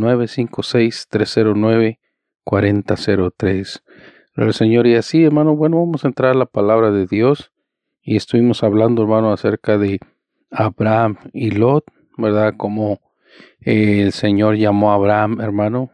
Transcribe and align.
956-309-4003. 2.48 3.82
El 4.36 4.54
Señor, 4.54 4.86
y 4.86 4.94
así, 4.94 5.24
hermano, 5.24 5.56
bueno, 5.56 5.78
vamos 5.78 6.04
a 6.04 6.08
entrar 6.08 6.32
a 6.32 6.38
la 6.38 6.46
palabra 6.46 6.90
de 6.90 7.06
Dios. 7.06 7.52
Y 8.02 8.16
estuvimos 8.16 8.62
hablando, 8.62 9.02
hermano, 9.02 9.32
acerca 9.32 9.78
de 9.78 9.98
Abraham 10.50 11.18
y 11.32 11.50
Lot, 11.50 11.84
¿verdad? 12.16 12.54
Como 12.56 13.00
eh, 13.60 14.02
el 14.02 14.12
Señor 14.12 14.56
llamó 14.56 14.92
a 14.92 14.94
Abraham, 14.94 15.40
hermano, 15.40 15.90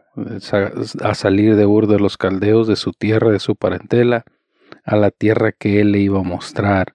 a 1.01 1.15
salir 1.15 1.55
de 1.55 1.65
Ur 1.65 1.87
de 1.87 1.99
los 1.99 2.17
Caldeos, 2.17 2.67
de 2.67 2.75
su 2.75 2.93
tierra, 2.93 3.31
de 3.31 3.39
su 3.39 3.55
parentela 3.55 4.23
a 4.83 4.95
la 4.95 5.11
tierra 5.11 5.51
que 5.51 5.81
Él 5.81 5.91
le 5.91 5.99
iba 5.99 6.19
a 6.19 6.23
mostrar. 6.23 6.93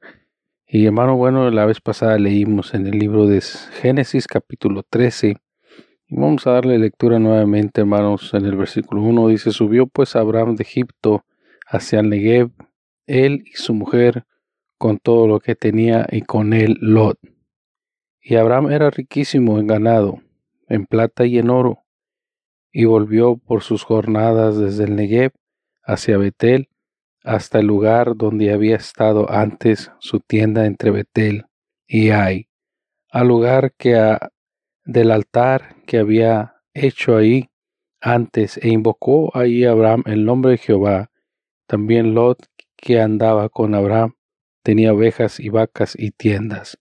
Y 0.66 0.86
hermano, 0.86 1.16
bueno, 1.16 1.50
la 1.50 1.66
vez 1.66 1.80
pasada 1.80 2.16
leímos 2.18 2.74
en 2.74 2.86
el 2.86 2.98
libro 2.98 3.26
de 3.26 3.40
Génesis 3.40 4.28
capítulo 4.28 4.84
13. 4.88 5.36
Y 6.12 6.16
vamos 6.16 6.44
a 6.48 6.50
darle 6.50 6.76
lectura 6.76 7.20
nuevamente, 7.20 7.82
hermanos, 7.82 8.34
en 8.34 8.44
el 8.44 8.56
versículo 8.56 9.00
1 9.00 9.28
dice, 9.28 9.52
subió 9.52 9.86
pues 9.86 10.16
Abraham 10.16 10.56
de 10.56 10.64
Egipto 10.64 11.24
hacia 11.68 12.00
el 12.00 12.08
Negev, 12.08 12.50
él 13.06 13.44
y 13.46 13.52
su 13.52 13.74
mujer, 13.74 14.24
con 14.76 14.98
todo 14.98 15.28
lo 15.28 15.38
que 15.38 15.54
tenía, 15.54 16.08
y 16.10 16.22
con 16.22 16.52
él 16.52 16.78
Lot. 16.80 17.16
Y 18.20 18.34
Abraham 18.34 18.72
era 18.72 18.90
riquísimo 18.90 19.60
en 19.60 19.68
ganado, 19.68 20.20
en 20.66 20.84
plata 20.84 21.26
y 21.26 21.38
en 21.38 21.48
oro, 21.48 21.84
y 22.72 22.86
volvió 22.86 23.36
por 23.36 23.62
sus 23.62 23.84
jornadas 23.84 24.58
desde 24.58 24.84
el 24.84 24.96
Negev 24.96 25.30
hacia 25.84 26.18
Betel, 26.18 26.70
hasta 27.22 27.60
el 27.60 27.66
lugar 27.66 28.16
donde 28.16 28.52
había 28.52 28.74
estado 28.74 29.30
antes 29.30 29.92
su 30.00 30.18
tienda 30.18 30.66
entre 30.66 30.90
Betel 30.90 31.44
y 31.86 32.10
Ai, 32.10 32.48
al 33.10 33.28
lugar 33.28 33.74
que 33.78 34.18
del 34.84 35.12
altar 35.12 35.76
que 35.90 35.98
había 35.98 36.54
hecho 36.72 37.16
ahí 37.16 37.50
antes, 38.00 38.58
e 38.58 38.68
invocó 38.68 39.36
ahí 39.36 39.64
Abraham 39.64 40.04
el 40.06 40.24
nombre 40.24 40.52
de 40.52 40.58
Jehová. 40.58 41.10
También 41.66 42.14
Lot, 42.14 42.46
que 42.76 43.00
andaba 43.00 43.48
con 43.48 43.74
Abraham, 43.74 44.14
tenía 44.62 44.92
ovejas 44.92 45.40
y 45.40 45.48
vacas 45.48 45.96
y 45.98 46.12
tiendas. 46.12 46.78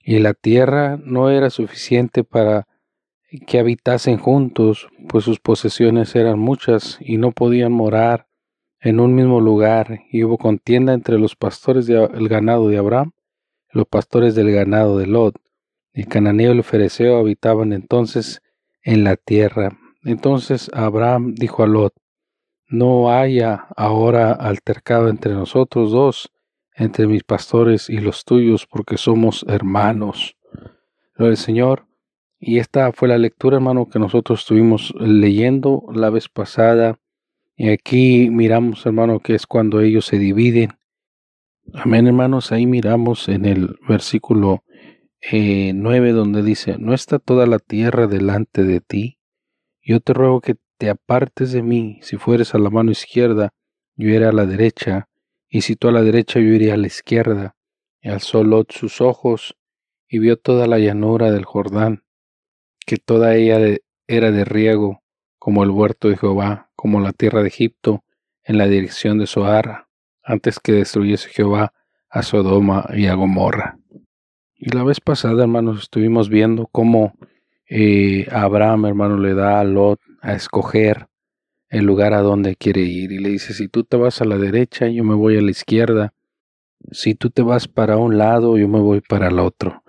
Y 0.00 0.20
la 0.20 0.34
tierra 0.34 1.00
no 1.02 1.30
era 1.30 1.50
suficiente 1.50 2.22
para 2.22 2.68
que 3.44 3.58
habitasen 3.58 4.18
juntos, 4.18 4.88
pues 5.08 5.24
sus 5.24 5.40
posesiones 5.40 6.14
eran 6.14 6.38
muchas 6.38 6.98
y 7.00 7.16
no 7.16 7.32
podían 7.32 7.72
morar 7.72 8.28
en 8.80 9.00
un 9.00 9.16
mismo 9.16 9.40
lugar 9.40 10.02
y 10.12 10.22
hubo 10.22 10.38
contienda 10.38 10.92
entre 10.92 11.18
los 11.18 11.34
pastores 11.34 11.86
del 11.86 12.28
ganado 12.28 12.68
de 12.68 12.78
Abraham 12.78 13.10
y 13.74 13.78
los 13.78 13.88
pastores 13.88 14.36
del 14.36 14.52
ganado 14.52 14.96
de 14.96 15.08
Lot. 15.08 15.40
El 15.98 16.06
cananeo 16.06 16.54
y 16.54 16.58
el 16.58 16.62
fereceo 16.62 17.18
habitaban 17.18 17.72
entonces 17.72 18.40
en 18.84 19.02
la 19.02 19.16
tierra. 19.16 19.76
Entonces 20.04 20.70
Abraham 20.72 21.34
dijo 21.34 21.64
a 21.64 21.66
Lot, 21.66 21.92
no 22.68 23.10
haya 23.10 23.66
ahora 23.76 24.30
altercado 24.30 25.08
entre 25.08 25.34
nosotros 25.34 25.90
dos, 25.90 26.30
entre 26.72 27.08
mis 27.08 27.24
pastores 27.24 27.90
y 27.90 27.98
los 27.98 28.24
tuyos, 28.24 28.64
porque 28.64 28.96
somos 28.96 29.44
hermanos. 29.48 30.36
Lo 31.16 31.26
del 31.26 31.36
Señor. 31.36 31.88
Y 32.38 32.58
esta 32.58 32.92
fue 32.92 33.08
la 33.08 33.18
lectura, 33.18 33.56
hermano, 33.56 33.88
que 33.88 33.98
nosotros 33.98 34.42
estuvimos 34.42 34.94
leyendo 35.00 35.82
la 35.92 36.10
vez 36.10 36.28
pasada 36.28 37.00
y 37.56 37.70
aquí 37.70 38.30
miramos, 38.30 38.86
hermano, 38.86 39.18
que 39.18 39.34
es 39.34 39.48
cuando 39.48 39.80
ellos 39.80 40.06
se 40.06 40.16
dividen. 40.20 40.78
Amén, 41.74 42.06
hermanos. 42.06 42.52
Ahí 42.52 42.66
miramos 42.66 43.28
en 43.28 43.46
el 43.46 43.80
versículo 43.88 44.62
eh, 45.20 45.72
9 45.74 46.12
donde 46.12 46.42
dice, 46.42 46.76
¿no 46.78 46.94
está 46.94 47.18
toda 47.18 47.46
la 47.46 47.58
tierra 47.58 48.06
delante 48.06 48.64
de 48.64 48.80
ti? 48.80 49.18
Yo 49.82 50.00
te 50.00 50.12
ruego 50.12 50.40
que 50.40 50.56
te 50.78 50.90
apartes 50.90 51.52
de 51.52 51.62
mí. 51.62 51.98
Si 52.02 52.16
fueres 52.16 52.54
a 52.54 52.58
la 52.58 52.70
mano 52.70 52.90
izquierda, 52.90 53.52
yo 53.96 54.08
iré 54.08 54.26
a 54.26 54.32
la 54.32 54.46
derecha, 54.46 55.08
y 55.48 55.62
si 55.62 55.76
tú 55.76 55.88
a 55.88 55.92
la 55.92 56.02
derecha, 56.02 56.38
yo 56.40 56.46
iré 56.46 56.72
a 56.72 56.76
la 56.76 56.86
izquierda. 56.86 57.56
Y 58.00 58.08
alzó 58.08 58.44
Lot 58.44 58.72
sus 58.72 59.00
ojos 59.00 59.56
y 60.06 60.20
vio 60.20 60.36
toda 60.38 60.66
la 60.66 60.78
llanura 60.78 61.30
del 61.30 61.44
Jordán, 61.44 62.04
que 62.86 62.96
toda 62.96 63.34
ella 63.34 63.76
era 64.06 64.30
de 64.30 64.44
riego, 64.44 65.02
como 65.38 65.64
el 65.64 65.70
huerto 65.70 66.08
de 66.08 66.16
Jehová, 66.16 66.70
como 66.76 67.00
la 67.00 67.12
tierra 67.12 67.42
de 67.42 67.48
Egipto, 67.48 68.04
en 68.44 68.56
la 68.56 68.66
dirección 68.66 69.18
de 69.18 69.26
Zoar, 69.26 69.88
antes 70.22 70.60
que 70.60 70.72
destruyese 70.72 71.28
Jehová 71.28 71.74
a 72.08 72.22
Sodoma 72.22 72.88
y 72.94 73.06
a 73.06 73.14
Gomorra. 73.14 73.77
Y 74.60 74.70
la 74.70 74.82
vez 74.82 75.00
pasada, 75.00 75.42
hermanos, 75.44 75.84
estuvimos 75.84 76.28
viendo 76.28 76.66
cómo 76.66 77.14
eh, 77.68 78.26
Abraham, 78.32 78.86
hermano, 78.86 79.16
le 79.16 79.32
da 79.34 79.60
a 79.60 79.64
Lot 79.64 80.00
a 80.20 80.34
escoger 80.34 81.06
el 81.68 81.84
lugar 81.84 82.12
a 82.12 82.22
donde 82.22 82.56
quiere 82.56 82.80
ir. 82.80 83.12
Y 83.12 83.18
le 83.18 83.28
dice, 83.28 83.54
si 83.54 83.68
tú 83.68 83.84
te 83.84 83.96
vas 83.96 84.20
a 84.20 84.24
la 84.24 84.36
derecha, 84.36 84.88
yo 84.88 85.04
me 85.04 85.14
voy 85.14 85.38
a 85.38 85.42
la 85.42 85.52
izquierda. 85.52 86.12
Si 86.90 87.14
tú 87.14 87.30
te 87.30 87.42
vas 87.42 87.68
para 87.68 87.98
un 87.98 88.18
lado, 88.18 88.58
yo 88.58 88.66
me 88.66 88.80
voy 88.80 89.00
para 89.00 89.28
el 89.28 89.38
otro. 89.38 89.84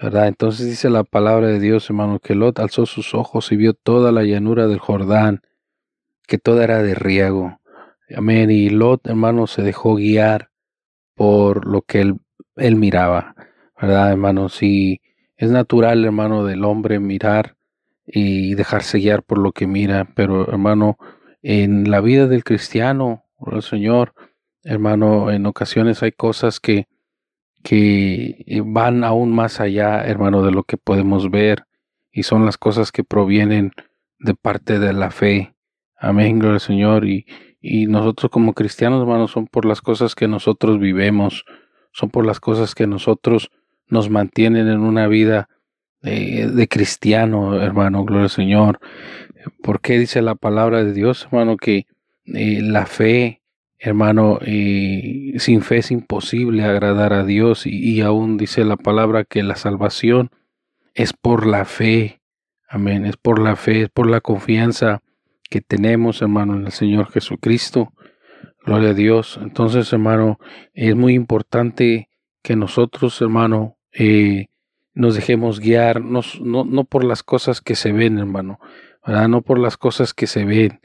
¿Verdad? 0.00 0.28
Entonces 0.28 0.64
dice 0.66 0.88
la 0.88 1.04
palabra 1.04 1.48
de 1.48 1.60
Dios, 1.60 1.90
hermano, 1.90 2.18
que 2.18 2.34
Lot 2.34 2.58
alzó 2.58 2.86
sus 2.86 3.14
ojos 3.14 3.52
y 3.52 3.56
vio 3.56 3.74
toda 3.74 4.12
la 4.12 4.24
llanura 4.24 4.66
del 4.66 4.78
Jordán, 4.78 5.42
que 6.26 6.38
toda 6.38 6.64
era 6.64 6.82
de 6.82 6.94
riego. 6.94 7.60
Amén. 8.16 8.50
Y 8.50 8.70
Lot, 8.70 9.06
hermano, 9.08 9.46
se 9.46 9.60
dejó 9.60 9.96
guiar 9.96 10.50
por 11.14 11.66
lo 11.66 11.82
que 11.82 12.00
él, 12.00 12.16
él 12.56 12.76
miraba. 12.76 13.35
¿Verdad, 13.80 14.10
hermano? 14.10 14.48
Si 14.48 15.00
es 15.36 15.50
natural, 15.50 16.04
hermano, 16.04 16.44
del 16.44 16.64
hombre 16.64 16.98
mirar 16.98 17.56
y 18.06 18.54
dejarse 18.54 18.98
guiar 18.98 19.22
por 19.22 19.38
lo 19.38 19.52
que 19.52 19.66
mira, 19.66 20.08
pero 20.14 20.48
hermano, 20.48 20.96
en 21.42 21.90
la 21.90 22.00
vida 22.00 22.26
del 22.26 22.42
cristiano, 22.42 23.24
el 23.52 23.62
Señor, 23.62 24.14
hermano, 24.62 25.30
en 25.30 25.44
ocasiones 25.44 26.02
hay 26.02 26.12
cosas 26.12 26.58
que, 26.58 26.86
que 27.62 28.62
van 28.64 29.04
aún 29.04 29.34
más 29.34 29.60
allá, 29.60 30.04
hermano, 30.04 30.42
de 30.42 30.52
lo 30.52 30.62
que 30.62 30.78
podemos 30.78 31.30
ver, 31.30 31.64
y 32.10 32.22
son 32.22 32.46
las 32.46 32.56
cosas 32.56 32.92
que 32.92 33.04
provienen 33.04 33.72
de 34.18 34.34
parte 34.34 34.78
de 34.78 34.94
la 34.94 35.10
fe. 35.10 35.54
Amén, 35.98 36.38
gloria 36.38 36.54
al 36.54 36.60
Señor. 36.60 37.06
Y, 37.06 37.26
y 37.60 37.86
nosotros 37.86 38.30
como 38.30 38.54
cristianos, 38.54 39.02
hermano, 39.02 39.28
son 39.28 39.46
por 39.46 39.66
las 39.66 39.82
cosas 39.82 40.14
que 40.14 40.28
nosotros 40.28 40.78
vivemos, 40.78 41.44
son 41.92 42.08
por 42.08 42.24
las 42.24 42.40
cosas 42.40 42.74
que 42.74 42.86
nosotros 42.86 43.50
nos 43.88 44.10
mantienen 44.10 44.68
en 44.68 44.80
una 44.80 45.06
vida 45.06 45.48
de, 46.02 46.68
cristiano, 46.68 47.60
hermano, 47.60 48.04
gloria 48.04 48.24
al 48.24 48.30
Señor. 48.30 48.80
¿Por 49.62 49.80
qué 49.80 49.98
dice 49.98 50.22
la 50.22 50.34
palabra 50.34 50.84
de 50.84 50.92
Dios, 50.92 51.24
hermano, 51.24 51.56
que 51.56 51.86
eh, 52.26 52.60
la 52.62 52.86
fe, 52.86 53.42
hermano, 53.78 54.38
eh, 54.42 55.34
sin 55.38 55.62
fe 55.62 55.78
es 55.78 55.90
imposible 55.90 56.64
agradar 56.64 57.12
a 57.12 57.24
Dios 57.24 57.66
y, 57.66 57.78
y, 57.78 58.00
aún 58.00 58.36
dice 58.36 58.64
la 58.64 58.76
palabra 58.76 59.24
que 59.24 59.42
la 59.42 59.56
salvación 59.56 60.30
es 60.94 61.12
por 61.12 61.46
la 61.46 61.64
fe, 61.64 62.20
amén, 62.68 63.04
es 63.04 63.16
por 63.16 63.40
la 63.40 63.56
fe, 63.56 63.82
es 63.82 63.88
por 63.88 64.08
la 64.08 64.20
confianza 64.20 65.02
que 65.48 65.60
tenemos, 65.60 66.22
hermano, 66.22 66.56
en 66.56 66.66
el 66.66 66.72
Señor 66.72 67.10
Jesucristo. 67.10 67.92
Gloria 68.64 68.90
a 68.90 68.94
Dios. 68.94 69.38
Entonces, 69.40 69.92
hermano, 69.92 70.40
es 70.74 70.96
muy 70.96 71.14
importante 71.14 72.08
que 72.42 72.56
nosotros, 72.56 73.20
hermano, 73.20 73.75
eh, 73.98 74.46
nos 74.94 75.14
dejemos 75.14 75.60
guiar, 75.60 76.02
no, 76.02 76.20
no, 76.42 76.84
por 76.84 77.04
las 77.04 77.22
cosas 77.22 77.60
que 77.60 77.74
se 77.74 77.92
ven, 77.92 78.18
hermano, 78.18 78.60
¿verdad? 79.06 79.28
no 79.28 79.42
por 79.42 79.58
las 79.58 79.76
cosas 79.76 80.12
que 80.12 80.26
se 80.26 80.44
ven. 80.44 80.80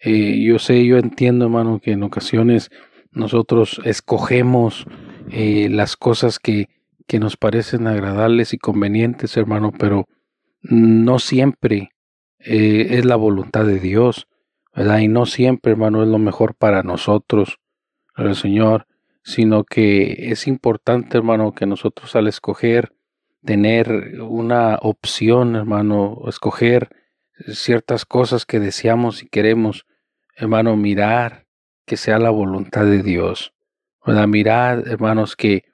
Eh, 0.00 0.42
yo 0.42 0.58
sé, 0.58 0.84
yo 0.84 0.98
entiendo, 0.98 1.46
hermano, 1.46 1.80
que 1.80 1.92
en 1.92 2.02
ocasiones 2.02 2.70
nosotros 3.12 3.80
escogemos 3.84 4.86
eh, 5.30 5.68
las 5.70 5.96
cosas 5.96 6.38
que, 6.38 6.68
que 7.06 7.18
nos 7.18 7.36
parecen 7.36 7.86
agradables 7.86 8.54
y 8.54 8.58
convenientes, 8.58 9.36
hermano, 9.36 9.72
pero 9.78 10.06
no 10.62 11.18
siempre 11.18 11.90
es 12.38 13.04
la 13.06 13.16
voluntad 13.16 13.64
de 13.64 13.78
Dios, 13.78 14.26
¿verdad? 14.74 14.98
Y 14.98 15.08
no 15.08 15.24
siempre, 15.24 15.72
hermano, 15.72 16.02
es 16.02 16.08
lo 16.08 16.18
mejor 16.18 16.54
para 16.54 16.82
nosotros, 16.82 17.58
el 18.16 18.36
Señor, 18.36 18.86
sino 19.24 19.64
que 19.64 20.30
es 20.30 20.46
importante, 20.46 21.16
hermano, 21.16 21.52
que 21.52 21.66
nosotros 21.66 22.14
al 22.14 22.28
escoger 22.28 22.92
tener 23.44 24.20
una 24.20 24.78
opción, 24.80 25.56
hermano, 25.56 26.20
escoger 26.28 26.90
ciertas 27.48 28.04
cosas 28.04 28.46
que 28.46 28.60
deseamos 28.60 29.22
y 29.22 29.28
queremos, 29.28 29.86
hermano, 30.36 30.76
mirar 30.76 31.46
que 31.86 31.96
sea 31.96 32.18
la 32.18 32.30
voluntad 32.30 32.84
de 32.84 33.02
Dios. 33.02 33.52
¿verdad? 34.06 34.28
Mirar, 34.28 34.84
hermanos, 34.86 35.36
que, 35.36 35.64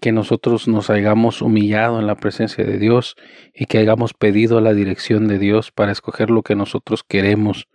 que 0.00 0.12
nosotros 0.12 0.68
nos 0.68 0.90
hayamos 0.90 1.42
humillado 1.42 2.00
en 2.00 2.06
la 2.06 2.16
presencia 2.16 2.64
de 2.64 2.78
Dios 2.78 3.16
y 3.54 3.66
que 3.66 3.78
hayamos 3.78 4.12
pedido 4.12 4.60
la 4.60 4.74
dirección 4.74 5.26
de 5.26 5.38
Dios 5.38 5.72
para 5.72 5.92
escoger 5.92 6.30
lo 6.30 6.42
que 6.42 6.54
nosotros 6.54 7.02
queremos. 7.02 7.68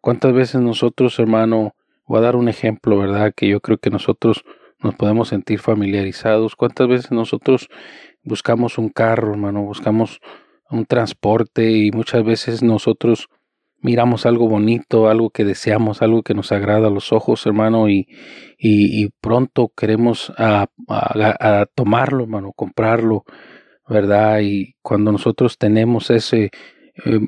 ¿Cuántas 0.00 0.32
veces 0.32 0.60
nosotros, 0.60 1.18
hermano, 1.18 1.74
voy 2.06 2.18
a 2.18 2.22
dar 2.22 2.36
un 2.36 2.48
ejemplo, 2.48 2.98
¿verdad? 2.98 3.32
Que 3.36 3.48
yo 3.48 3.60
creo 3.60 3.78
que 3.78 3.90
nosotros 3.90 4.44
nos 4.82 4.94
podemos 4.94 5.28
sentir 5.28 5.60
familiarizados. 5.60 6.56
¿Cuántas 6.56 6.88
veces 6.88 7.12
nosotros 7.12 7.68
buscamos 8.22 8.78
un 8.78 8.88
carro, 8.88 9.32
hermano, 9.32 9.62
buscamos 9.62 10.20
un 10.70 10.86
transporte 10.86 11.70
y 11.70 11.90
muchas 11.90 12.24
veces 12.24 12.62
nosotros 12.62 13.28
miramos 13.82 14.26
algo 14.26 14.48
bonito, 14.48 15.08
algo 15.08 15.30
que 15.30 15.44
deseamos, 15.44 16.02
algo 16.02 16.22
que 16.22 16.34
nos 16.34 16.52
agrada 16.52 16.88
a 16.88 16.90
los 16.90 17.12
ojos, 17.12 17.46
hermano, 17.46 17.88
y, 17.88 18.06
y, 18.58 19.08
pronto 19.20 19.72
queremos 19.74 20.32
a, 20.36 20.66
tomarlo, 21.74 22.24
hermano, 22.24 22.52
comprarlo, 22.54 23.24
¿verdad? 23.88 24.40
Y 24.42 24.74
cuando 24.82 25.12
nosotros 25.12 25.56
tenemos 25.58 26.10
ese 26.10 26.50
eh, 27.04 27.20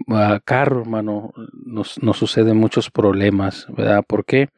carro, 0.45 0.83
hermano, 0.83 1.33
nos, 1.65 2.03
nos 2.03 2.19
suceden 2.19 2.59
muchos 2.59 2.91
problemas, 2.91 3.67
¿verdad? 3.75 4.05
¿Por 4.07 4.25
qué? 4.25 4.49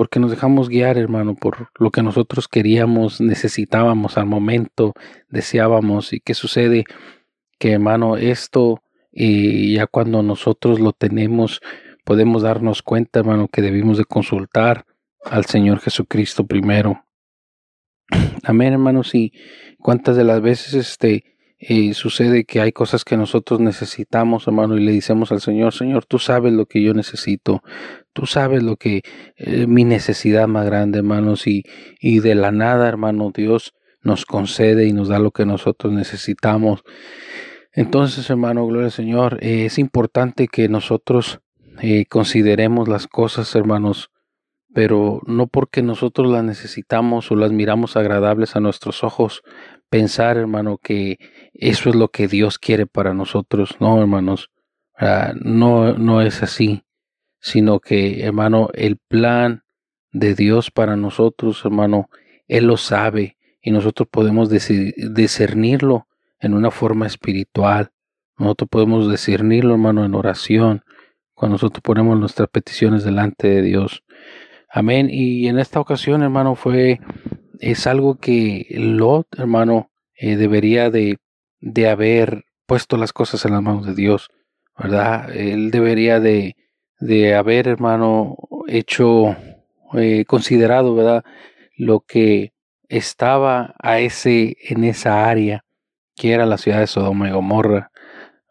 Porque 0.00 0.18
nos 0.18 0.30
dejamos 0.30 0.70
guiar, 0.70 0.96
hermano, 0.96 1.34
por 1.34 1.68
lo 1.78 1.90
que 1.90 2.02
nosotros 2.02 2.48
queríamos, 2.48 3.20
necesitábamos 3.20 4.16
al 4.16 4.24
momento, 4.24 4.94
deseábamos. 5.28 6.14
¿Y 6.14 6.20
qué 6.20 6.32
sucede? 6.32 6.86
Que, 7.58 7.72
hermano, 7.72 8.16
esto, 8.16 8.82
y 9.12 9.74
ya 9.74 9.86
cuando 9.86 10.22
nosotros 10.22 10.80
lo 10.80 10.94
tenemos, 10.94 11.60
podemos 12.02 12.40
darnos 12.40 12.80
cuenta, 12.80 13.18
hermano, 13.20 13.46
que 13.48 13.60
debimos 13.60 13.98
de 13.98 14.06
consultar 14.06 14.86
al 15.22 15.44
Señor 15.44 15.80
Jesucristo 15.80 16.46
primero. 16.46 17.04
Amén, 18.42 18.72
hermanos, 18.72 19.14
y 19.14 19.34
cuántas 19.80 20.16
de 20.16 20.24
las 20.24 20.40
veces 20.40 20.72
este 20.72 21.36
sucede 21.92 22.44
que 22.44 22.60
hay 22.60 22.72
cosas 22.72 23.04
que 23.04 23.16
nosotros 23.16 23.60
necesitamos, 23.60 24.46
hermano, 24.46 24.76
y 24.76 24.84
le 24.84 24.92
decimos 24.92 25.30
al 25.30 25.40
Señor, 25.40 25.74
Señor, 25.74 26.06
tú 26.06 26.18
sabes 26.18 26.52
lo 26.52 26.66
que 26.66 26.82
yo 26.82 26.94
necesito, 26.94 27.62
tú 28.12 28.26
sabes 28.26 28.62
lo 28.62 28.76
que 28.76 29.02
eh, 29.36 29.66
mi 29.66 29.84
necesidad 29.84 30.48
más 30.48 30.66
grande, 30.66 30.98
hermanos, 30.98 31.46
y, 31.46 31.64
y 32.00 32.20
de 32.20 32.34
la 32.34 32.50
nada, 32.50 32.88
hermano, 32.88 33.30
Dios 33.34 33.74
nos 34.02 34.24
concede 34.24 34.86
y 34.86 34.92
nos 34.92 35.08
da 35.08 35.18
lo 35.18 35.30
que 35.30 35.44
nosotros 35.44 35.92
necesitamos. 35.92 36.82
Entonces, 37.72 38.28
hermano, 38.30 38.66
gloria 38.66 38.86
al 38.86 38.92
Señor, 38.92 39.38
eh, 39.42 39.66
es 39.66 39.78
importante 39.78 40.48
que 40.48 40.68
nosotros 40.68 41.40
eh, 41.82 42.06
consideremos 42.06 42.88
las 42.88 43.06
cosas, 43.06 43.54
hermanos, 43.54 44.10
pero 44.72 45.20
no 45.26 45.46
porque 45.46 45.82
nosotros 45.82 46.30
las 46.30 46.44
necesitamos 46.44 47.30
o 47.30 47.36
las 47.36 47.52
miramos 47.52 47.96
agradables 47.96 48.56
a 48.56 48.60
nuestros 48.60 49.02
ojos, 49.02 49.42
pensar, 49.88 50.36
hermano, 50.36 50.78
que 50.78 51.18
eso 51.52 51.90
es 51.90 51.96
lo 51.96 52.08
que 52.08 52.28
Dios 52.28 52.58
quiere 52.58 52.86
para 52.86 53.12
nosotros. 53.12 53.76
No, 53.80 54.00
hermanos, 54.00 54.50
ah, 54.96 55.32
no, 55.40 55.94
no 55.94 56.22
es 56.22 56.42
así, 56.42 56.84
sino 57.40 57.80
que, 57.80 58.24
hermano, 58.24 58.68
el 58.74 58.96
plan 58.96 59.64
de 60.12 60.34
Dios 60.34 60.70
para 60.70 60.96
nosotros, 60.96 61.64
hermano, 61.64 62.08
Él 62.46 62.66
lo 62.66 62.76
sabe 62.76 63.36
y 63.60 63.72
nosotros 63.72 64.08
podemos 64.10 64.50
discernirlo 64.50 66.06
en 66.38 66.54
una 66.54 66.70
forma 66.70 67.06
espiritual. 67.06 67.90
Nosotros 68.38 68.70
podemos 68.70 69.10
discernirlo, 69.10 69.74
hermano, 69.74 70.04
en 70.04 70.14
oración, 70.14 70.84
cuando 71.34 71.54
nosotros 71.54 71.82
ponemos 71.82 72.18
nuestras 72.18 72.48
peticiones 72.48 73.04
delante 73.04 73.48
de 73.48 73.62
Dios. 73.62 74.02
Amén. 74.72 75.08
Y 75.10 75.48
en 75.48 75.58
esta 75.58 75.80
ocasión, 75.80 76.22
hermano, 76.22 76.54
fue, 76.54 77.00
es 77.58 77.88
algo 77.88 78.18
que 78.18 78.66
Lot, 78.70 79.26
hermano, 79.36 79.90
eh, 80.14 80.36
debería 80.36 80.90
de, 80.90 81.18
de 81.60 81.88
haber 81.88 82.44
puesto 82.66 82.96
las 82.96 83.12
cosas 83.12 83.44
en 83.44 83.52
las 83.52 83.62
manos 83.62 83.84
de 83.84 83.94
Dios, 83.94 84.28
¿verdad? 84.78 85.34
Él 85.34 85.72
debería 85.72 86.20
de, 86.20 86.54
de 87.00 87.34
haber, 87.34 87.66
hermano, 87.66 88.36
hecho, 88.68 89.36
eh, 89.94 90.24
considerado, 90.26 90.94
¿verdad? 90.94 91.24
Lo 91.76 92.00
que 92.00 92.52
estaba 92.88 93.74
a 93.82 93.98
ese, 93.98 94.56
en 94.68 94.84
esa 94.84 95.28
área, 95.28 95.64
que 96.14 96.32
era 96.32 96.46
la 96.46 96.58
ciudad 96.58 96.78
de 96.78 96.86
Sodoma 96.86 97.28
y 97.28 97.32
Gomorra, 97.32 97.90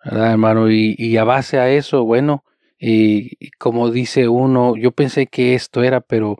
¿verdad, 0.03 0.31
hermano? 0.31 0.69
Y, 0.69 0.95
y 0.97 1.15
a 1.15 1.23
base 1.23 1.59
a 1.59 1.69
eso, 1.69 2.03
bueno, 2.03 2.43
y, 2.79 3.51
como 3.57 3.91
dice 3.91 4.29
uno, 4.29 4.75
yo 4.77 4.91
pensé 4.91 5.27
que 5.27 5.53
esto 5.53 5.83
era, 5.83 6.00
pero 6.01 6.38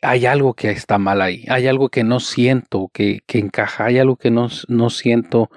hay 0.00 0.26
algo 0.26 0.54
que 0.54 0.70
está 0.70 0.98
mal 0.98 1.20
ahí, 1.20 1.44
hay 1.48 1.66
algo 1.66 1.88
que 1.88 2.04
no 2.04 2.20
siento 2.20 2.88
que, 2.92 3.20
que 3.26 3.38
encaja, 3.38 3.86
hay 3.86 3.98
algo 3.98 4.16
que 4.16 4.30
no, 4.30 4.48
no 4.68 4.90
siento 4.90 5.50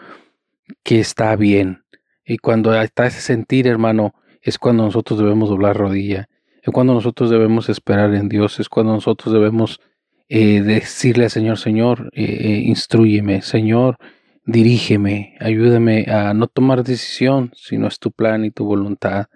que 0.84 1.00
está 1.00 1.36
bien. 1.36 1.84
Y 2.25 2.38
cuando 2.38 2.79
está 2.82 3.05
ese 3.05 3.22
sentir, 3.22 3.67
hermano, 3.67 4.15
es 4.41 4.58
cuando 4.58 4.84
nosotros 4.84 5.20
debemos 5.20 5.50
doblar 5.50 5.77
rodilla, 5.77 6.27
es 6.62 6.74
cuando 6.74 6.94
nosotros 6.96 7.29
debemos 7.29 7.70
esperar 7.70 8.13
en 8.15 8.27
Dios, 8.27 8.60
es 8.60 8.67
cuando 8.67 8.94
nosotros 8.94 9.32
debemos 9.32 9.79
eh, 10.27 10.62
decirle 10.62 11.25
al 11.25 11.29
Señor, 11.29 11.60
Señor, 11.60 12.10
eh, 12.13 12.63
instruyeme, 12.65 13.44
Señor, 13.44 13.98
dirígeme, 14.44 15.36
ayúdame 15.39 16.05
a 16.10 16.34
no 16.34 16.48
tomar 16.48 16.84
decisión 16.84 17.51
si 17.55 17.77
no 17.77 17.88
es 17.88 18.00
tu 18.00 18.12
plan 18.12 18.44
y 18.44 18.50
tu 18.50 18.65
voluntad. 18.65 19.27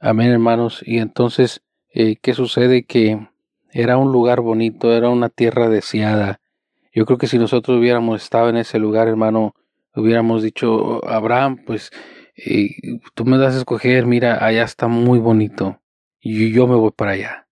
Amén, 0.00 0.30
hermanos. 0.30 0.80
Y 0.86 0.98
entonces, 0.98 1.60
eh, 1.92 2.16
¿qué 2.22 2.32
sucede? 2.32 2.84
Que 2.84 3.18
era 3.72 3.96
un 3.96 4.12
lugar 4.12 4.40
bonito, 4.40 4.94
era 4.94 5.08
una 5.08 5.28
tierra 5.28 5.68
deseada. 5.68 6.40
Yo 6.94 7.04
creo 7.04 7.18
que 7.18 7.26
si 7.26 7.36
nosotros 7.36 7.78
hubiéramos 7.78 8.22
estado 8.22 8.48
en 8.48 8.58
ese 8.58 8.78
lugar, 8.78 9.08
hermano, 9.08 9.56
hubiéramos 9.96 10.44
dicho, 10.44 11.04
Abraham, 11.04 11.64
pues 11.66 11.90
eh, 12.36 12.76
tú 13.14 13.24
me 13.24 13.38
das 13.38 13.56
a 13.56 13.58
escoger, 13.58 14.06
mira, 14.06 14.44
allá 14.44 14.62
está 14.62 14.86
muy 14.86 15.18
bonito 15.18 15.80
y 16.20 16.52
yo 16.52 16.68
me 16.68 16.76
voy 16.76 16.92
para 16.92 17.12
allá. 17.12 17.48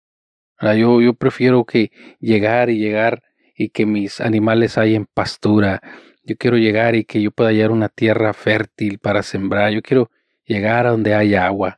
Yo, 0.78 1.02
yo 1.02 1.16
prefiero 1.16 1.66
que 1.66 1.92
llegar 2.20 2.70
y 2.70 2.78
llegar 2.78 3.24
y 3.56 3.70
que 3.70 3.88
mis 3.88 4.22
animales 4.22 4.78
hayan 4.78 5.08
pastura. 5.12 5.82
Yo 6.24 6.38
quiero 6.38 6.58
llegar 6.58 6.96
y 6.96 7.06
que 7.06 7.22
yo 7.24 7.32
pueda 7.32 7.50
hallar 7.50 7.72
una 7.72 7.90
tierra 7.90 8.34
fértil 8.34 9.00
para 9.00 9.24
sembrar. 9.24 9.72
Yo 9.72 9.82
quiero 9.82 10.12
llegar 10.46 10.86
a 10.86 10.92
donde 10.92 11.16
hay 11.16 11.34
agua, 11.34 11.78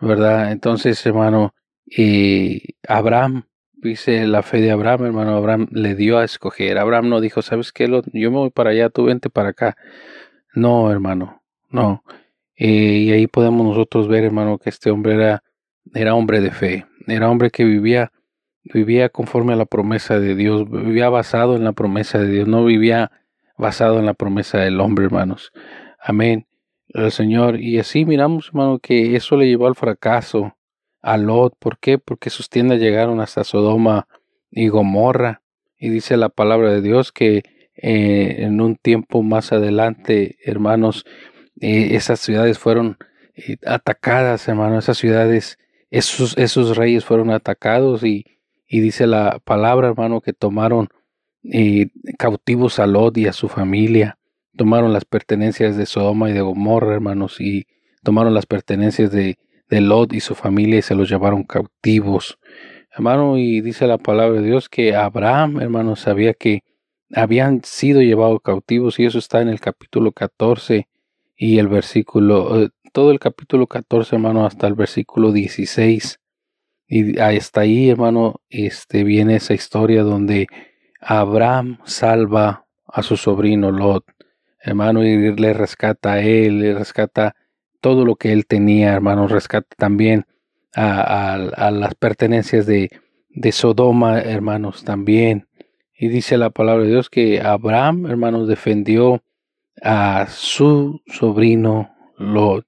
¿verdad? 0.00 0.52
Entonces, 0.52 1.04
hermano, 1.06 1.54
eh, 1.86 2.62
Abraham 2.88 3.44
dice 3.74 4.26
la 4.26 4.42
fe 4.42 4.60
de 4.60 4.70
Abraham, 4.70 5.06
hermano, 5.06 5.36
Abraham 5.36 5.68
le 5.72 5.94
dio 5.94 6.18
a 6.18 6.24
escoger. 6.24 6.78
Abraham 6.78 7.08
no 7.08 7.20
dijo, 7.20 7.42
¿sabes 7.42 7.72
qué? 7.72 7.88
Yo 8.12 8.30
me 8.30 8.38
voy 8.38 8.50
para 8.50 8.70
allá, 8.70 8.90
tú 8.90 9.04
vente 9.04 9.30
para 9.30 9.50
acá. 9.50 9.76
No, 10.54 10.90
hermano, 10.90 11.42
no. 11.70 12.04
Eh, 12.56 12.68
y 12.68 13.12
ahí 13.12 13.26
podemos 13.26 13.66
nosotros 13.66 14.08
ver, 14.08 14.24
hermano, 14.24 14.58
que 14.58 14.70
este 14.70 14.90
hombre 14.90 15.14
era, 15.14 15.42
era 15.94 16.14
hombre 16.14 16.40
de 16.40 16.50
fe, 16.50 16.86
era 17.06 17.30
hombre 17.30 17.50
que 17.50 17.64
vivía, 17.64 18.12
vivía 18.64 19.08
conforme 19.08 19.54
a 19.54 19.56
la 19.56 19.64
promesa 19.64 20.20
de 20.20 20.34
Dios, 20.34 20.68
vivía 20.70 21.08
basado 21.08 21.56
en 21.56 21.64
la 21.64 21.72
promesa 21.72 22.18
de 22.18 22.28
Dios, 22.28 22.48
no 22.48 22.64
vivía 22.64 23.12
basado 23.56 23.98
en 23.98 24.06
la 24.06 24.14
promesa 24.14 24.58
del 24.58 24.80
hombre, 24.80 25.06
hermanos. 25.06 25.52
Amén. 25.98 26.46
El 26.92 27.12
Señor. 27.12 27.60
Y 27.60 27.78
así 27.78 28.04
miramos, 28.04 28.48
hermano, 28.48 28.78
que 28.78 29.16
eso 29.16 29.36
le 29.36 29.46
llevó 29.46 29.66
al 29.66 29.76
fracaso 29.76 30.56
a 31.02 31.16
Lot. 31.16 31.54
¿Por 31.58 31.78
qué? 31.78 31.98
Porque 31.98 32.30
sus 32.30 32.48
tiendas 32.48 32.80
llegaron 32.80 33.20
hasta 33.20 33.44
Sodoma 33.44 34.08
y 34.50 34.68
Gomorra. 34.68 35.42
Y 35.78 35.88
dice 35.88 36.16
la 36.16 36.28
palabra 36.28 36.70
de 36.70 36.82
Dios 36.82 37.12
que 37.12 37.42
eh, 37.76 38.36
en 38.44 38.60
un 38.60 38.76
tiempo 38.76 39.22
más 39.22 39.52
adelante, 39.52 40.36
hermanos, 40.44 41.06
eh, 41.60 41.90
esas 41.92 42.20
ciudades 42.20 42.58
fueron 42.58 42.98
eh, 43.34 43.56
atacadas, 43.64 44.46
hermanos. 44.48 44.84
Esas 44.84 44.98
ciudades, 44.98 45.58
esos, 45.90 46.36
esos 46.36 46.76
reyes 46.76 47.04
fueron 47.04 47.30
atacados 47.30 48.04
y, 48.04 48.26
y 48.66 48.80
dice 48.80 49.06
la 49.06 49.38
palabra, 49.38 49.88
hermano, 49.88 50.20
que 50.20 50.32
tomaron 50.32 50.88
cautivos 52.18 52.78
a 52.78 52.86
Lot 52.86 53.16
y 53.16 53.26
a 53.26 53.32
su 53.32 53.48
familia. 53.48 54.19
Tomaron 54.56 54.92
las 54.92 55.04
pertenencias 55.04 55.76
de 55.76 55.86
Sodoma 55.86 56.30
y 56.30 56.32
de 56.32 56.40
Gomorra, 56.40 56.94
hermanos, 56.94 57.40
y 57.40 57.66
tomaron 58.02 58.34
las 58.34 58.46
pertenencias 58.46 59.12
de 59.12 59.38
de 59.70 59.80
Lot 59.80 60.12
y 60.12 60.20
su 60.20 60.34
familia 60.34 60.80
y 60.80 60.82
se 60.82 60.94
los 60.94 61.08
llevaron 61.08 61.44
cautivos. 61.44 62.38
Hermano, 62.92 63.38
y 63.38 63.60
dice 63.60 63.86
la 63.86 63.98
palabra 63.98 64.40
de 64.40 64.46
Dios 64.46 64.68
que 64.68 64.96
Abraham, 64.96 65.60
hermano, 65.60 65.94
sabía 65.94 66.34
que 66.34 66.64
habían 67.14 67.62
sido 67.64 68.02
llevados 68.02 68.40
cautivos 68.42 68.98
y 68.98 69.06
eso 69.06 69.18
está 69.18 69.40
en 69.40 69.48
el 69.48 69.60
capítulo 69.60 70.12
14 70.12 70.88
y 71.36 71.58
el 71.58 71.68
versículo, 71.68 72.64
eh, 72.64 72.70
todo 72.92 73.12
el 73.12 73.20
capítulo 73.20 73.68
14, 73.68 74.16
hermano, 74.16 74.44
hasta 74.44 74.66
el 74.66 74.74
versículo 74.74 75.30
16. 75.30 76.18
Y 76.88 77.18
hasta 77.20 77.60
ahí, 77.60 77.88
hermano, 77.88 78.40
este, 78.48 79.04
viene 79.04 79.36
esa 79.36 79.54
historia 79.54 80.02
donde 80.02 80.48
Abraham 81.00 81.78
salva 81.84 82.66
a 82.88 83.02
su 83.04 83.16
sobrino 83.16 83.70
Lot, 83.70 84.04
hermano, 84.60 85.04
y 85.04 85.34
le 85.36 85.52
rescata 85.52 86.14
a 86.14 86.20
él, 86.20 86.60
le 86.60 86.74
rescata 86.74 87.36
todo 87.80 88.04
lo 88.04 88.16
que 88.16 88.32
él 88.32 88.46
tenía, 88.46 88.92
hermanos, 88.92 89.30
rescata 89.30 89.74
también 89.76 90.26
a, 90.74 91.70
las 91.72 91.94
pertenencias 91.94 92.66
de, 92.66 92.90
de 93.28 93.52
Sodoma, 93.52 94.20
hermanos, 94.20 94.84
también. 94.84 95.48
Y 95.98 96.08
dice 96.08 96.38
la 96.38 96.50
palabra 96.50 96.84
de 96.84 96.90
Dios 96.90 97.10
que 97.10 97.40
Abraham, 97.40 98.06
hermanos, 98.06 98.48
defendió 98.48 99.22
a 99.82 100.26
su 100.28 101.02
sobrino 101.06 101.94
Lot. 102.16 102.66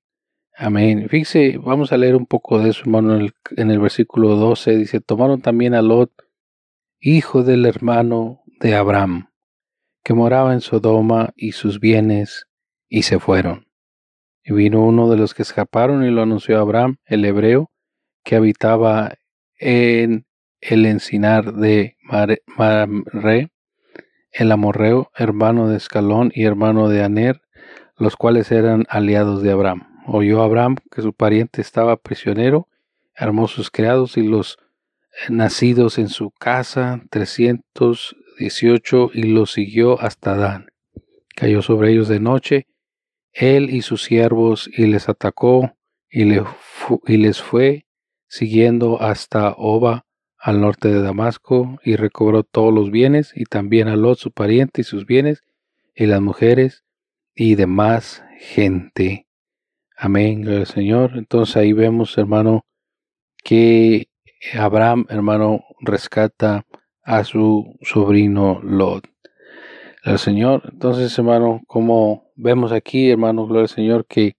Amén. 0.57 1.09
Fíjese, 1.09 1.59
vamos 1.59 1.93
a 1.93 1.97
leer 1.97 2.15
un 2.15 2.27
poco 2.27 2.59
de 2.59 2.71
eso, 2.71 2.83
hermano, 2.83 3.17
en 3.17 3.23
el, 3.23 3.35
en 3.57 3.71
el 3.71 3.81
versículo 3.81 4.37
12. 4.37 4.77
Dice, 4.77 5.01
tomaron 5.01 5.41
también 5.41 5.75
a 5.75 5.83
Lot, 5.83 6.13
hijo 7.01 7.43
del 7.43 7.67
hermano 7.67 8.43
de 8.61 8.75
Abraham, 8.75 9.29
que 10.03 10.15
moraba 10.15 10.53
en 10.53 10.61
Sodoma 10.61 11.33
y 11.37 11.53
sus 11.53 11.81
bienes, 11.81 12.47
y 12.89 13.03
se 13.03 13.19
fueron. 13.19 13.67
Y 14.45 14.53
vino 14.53 14.85
uno 14.85 15.09
de 15.09 15.17
los 15.17 15.35
que 15.35 15.43
escaparon 15.43 16.05
y 16.05 16.11
lo 16.11 16.23
anunció 16.23 16.59
a 16.59 16.63
Abraham, 16.63 16.97
el 17.07 17.25
hebreo, 17.25 17.71
que 18.25 18.37
habitaba 18.37 19.15
en 19.59 20.27
el 20.61 20.87
encinar 20.87 21.55
de 21.55 21.97
Mamre, 22.57 23.51
el 24.31 24.53
amorreo, 24.53 25.11
hermano 25.17 25.69
de 25.69 25.77
Escalón 25.77 26.33
y 26.35 26.45
hermano 26.45 26.89
de 26.89 27.03
Aner, 27.03 27.43
los 27.97 28.17
cuales 28.17 28.51
eran 28.51 28.85
aliados 28.89 29.43
de 29.43 29.53
Abraham. 29.53 29.89
Oyó 30.07 30.43
Abraham 30.43 30.77
que 30.91 31.03
su 31.03 31.13
pariente 31.13 31.61
estaba 31.61 31.97
prisionero, 31.97 32.69
armó 33.17 33.47
sus 33.47 33.71
criados 33.71 34.17
y 34.17 34.23
los 34.23 34.59
nacidos 35.29 35.99
en 35.99 36.09
su 36.09 36.31
casa, 36.31 37.03
trescientos 37.11 38.17
dieciocho, 38.39 39.11
y 39.13 39.25
los 39.25 39.53
siguió 39.53 40.01
hasta 40.01 40.37
Dan. 40.37 40.67
Cayó 41.35 41.63
sobre 41.63 41.93
ellos 41.93 42.09
de 42.09 42.21
noche 42.21 42.67
él 43.33 43.71
y 43.71 43.83
sus 43.83 44.03
siervos, 44.03 44.69
y 44.73 44.87
les 44.87 45.09
atacó, 45.09 45.75
y, 46.11 46.25
les 47.17 47.43
fue 47.43 47.87
siguiendo 48.29 49.01
hasta 49.01 49.55
Oba, 49.57 50.05
al 50.39 50.61
norte 50.61 50.89
de 50.89 51.01
Damasco, 51.01 51.79
y 51.85 51.97
recobró 51.97 52.43
todos 52.43 52.73
los 52.73 52.91
bienes, 52.91 53.33
y 53.35 53.45
también 53.45 53.89
a 53.89 53.97
Lot 53.97 54.19
su 54.19 54.33
pariente 54.33 54.83
y 54.83 54.85
sus 54.85 55.07
bienes, 55.07 55.43
y 55.95 56.07
las 56.07 56.21
mujeres, 56.21 56.85
y 57.35 57.55
demás 57.55 58.23
gente. 58.39 59.27
Amén, 59.97 60.43
gloria 60.43 60.61
al 60.61 60.67
Señor. 60.67 61.13
Entonces 61.17 61.57
ahí 61.57 61.73
vemos, 61.73 62.19
hermano, 62.19 62.67
que 63.43 64.09
Abraham, 64.55 65.07
hermano, 65.09 65.65
rescata 65.81 66.67
a 67.03 67.25
su 67.25 67.77
sobrino 67.83 68.61
Lot. 68.63 69.09
El 70.05 70.19
Señor, 70.19 70.63
entonces, 70.73 71.17
hermano, 71.17 71.63
como 71.67 72.33
vemos 72.35 72.73
aquí, 72.73 73.11
hermano, 73.11 73.47
gloria 73.47 73.63
al 73.63 73.69
Señor, 73.69 74.05
que 74.07 74.35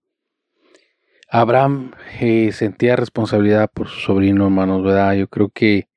Abraham 1.29 1.91
eh, 2.19 2.51
sentía 2.51 2.95
responsabilidad 2.95 3.71
por 3.73 3.87
su 3.87 3.99
sobrino, 4.01 4.45
hermanos, 4.45 4.83
¿verdad? 4.83 5.15
Yo 5.15 5.27
creo 5.27 5.49
que, 5.49 5.87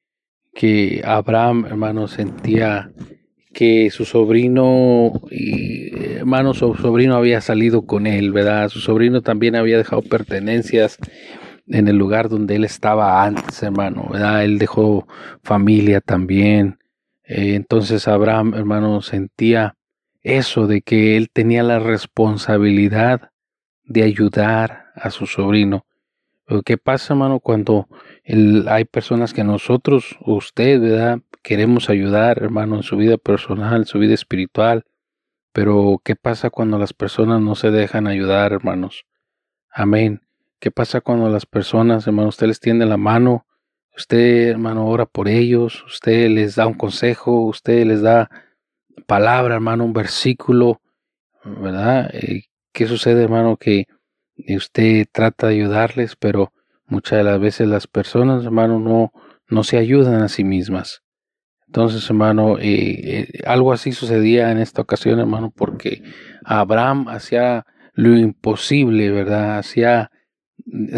que 0.55 1.03
Abraham, 1.05 1.67
hermano, 1.67 2.07
sentía 2.07 2.91
que 3.53 3.91
su 3.91 4.05
sobrino, 4.05 5.13
y, 5.31 6.15
hermano, 6.17 6.55
su 6.55 6.75
sobrino 6.75 7.17
había 7.17 7.41
salido 7.41 7.87
con 7.87 8.07
él, 8.07 8.33
¿verdad? 8.33 8.69
Su 8.69 8.81
sobrino 8.81 9.21
también 9.23 9.57
había 9.57 9.79
dejado 9.79 10.03
pertenencias 10.03 10.99
en 11.69 11.89
el 11.89 11.97
lugar 11.97 12.29
donde 12.29 12.57
él 12.57 12.65
estaba 12.65 13.25
antes, 13.25 13.63
hermano, 13.63 14.09
¿verdad? 14.11 14.45
Él 14.45 14.59
dejó 14.59 15.07
familia 15.43 16.01
también. 16.01 16.79
Eh, 17.25 17.55
entonces 17.55 18.09
Abraham, 18.09 18.55
hermano, 18.55 19.03
sentía 19.03 19.77
eso 20.23 20.67
de 20.67 20.83
que 20.83 21.17
él 21.17 21.31
tenía 21.31 21.63
la 21.63 21.79
responsabilidad 21.79 23.31
de 23.85 24.03
ayudar 24.03 24.87
a 24.95 25.11
su 25.11 25.27
sobrino. 25.27 25.87
¿Qué 26.65 26.79
pasa, 26.79 27.15
hermano, 27.15 27.41
cuando 27.41 27.89
hay 28.69 28.85
personas 28.85 29.33
que 29.35 29.43
nosotros, 29.43 30.17
usted, 30.25 30.81
¿verdad? 30.81 31.19
Queremos 31.43 31.91
ayudar, 31.91 32.41
hermano, 32.41 32.77
en 32.77 32.83
su 32.85 32.97
vida 32.97 33.17
personal, 33.19 33.79
en 33.79 33.85
su 33.87 33.99
vida 33.99 34.15
espiritual. 34.15 34.85
Pero, 35.53 36.01
¿qué 36.05 36.15
pasa 36.15 36.51
cuando 36.51 36.79
las 36.79 36.93
personas 36.93 37.41
no 37.41 37.57
se 37.57 37.73
dejan 37.73 38.07
ayudar, 38.07 38.53
hermanos? 38.53 39.07
Amén. 39.71 40.26
¿Qué 40.59 40.71
pasa 40.71 41.01
cuando 41.01 41.29
las 41.29 41.47
personas, 41.47 42.07
hermano, 42.07 42.29
usted 42.29 42.47
les 42.47 42.61
tiende 42.61 42.87
la 42.87 42.97
mano, 42.97 43.47
usted, 43.97 44.49
hermano, 44.49 44.87
ora 44.87 45.07
por 45.07 45.29
ellos, 45.29 45.85
usted 45.85 46.29
les 46.31 46.57
da 46.57 46.67
un 46.67 46.75
consejo, 46.75 47.43
usted 47.43 47.87
les 47.87 48.03
da 48.03 48.31
palabra, 49.07 49.55
hermano, 49.55 49.85
un 49.85 49.93
versículo, 49.93 50.81
¿verdad? 51.45 52.11
Eh, 52.13 52.45
¿Qué 52.73 52.87
sucede, 52.87 53.23
hermano? 53.23 53.57
Que 53.57 53.87
usted 54.57 55.07
trata 55.13 55.49
de 55.49 55.55
ayudarles, 55.55 56.17
pero 56.17 56.53
muchas 56.87 57.19
de 57.19 57.25
las 57.25 57.41
veces 57.41 57.69
las 57.69 57.87
personas, 57.87 58.45
hermano, 58.45 58.79
no, 58.79 59.13
no 59.49 59.65
se 59.65 59.79
ayudan 59.79 60.23
a 60.23 60.29
sí 60.29 60.45
mismas. 60.45 61.03
Entonces, 61.67 62.09
hermano, 62.09 62.59
eh, 62.59 62.65
eh, 62.65 63.29
algo 63.45 63.73
así 63.73 63.93
sucedía 63.93 64.51
en 64.53 64.59
esta 64.59 64.83
ocasión, 64.83 65.19
hermano, 65.19 65.53
porque 65.55 66.03
Abraham 66.45 67.09
hacía 67.09 67.67
lo 67.93 68.17
imposible, 68.17 69.11
¿verdad? 69.11 69.59
Hacía, 69.59 70.11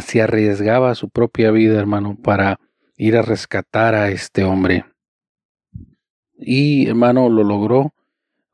se 0.01 0.23
arriesgaba 0.23 0.95
su 0.95 1.09
propia 1.09 1.51
vida, 1.51 1.79
hermano, 1.79 2.17
para 2.23 2.59
ir 2.97 3.17
a 3.17 3.23
rescatar 3.23 3.95
a 3.95 4.11
este 4.11 4.45
hombre. 4.45 4.85
Y 6.37 6.89
hermano, 6.89 7.29
lo 7.29 7.45
logró 7.45 7.95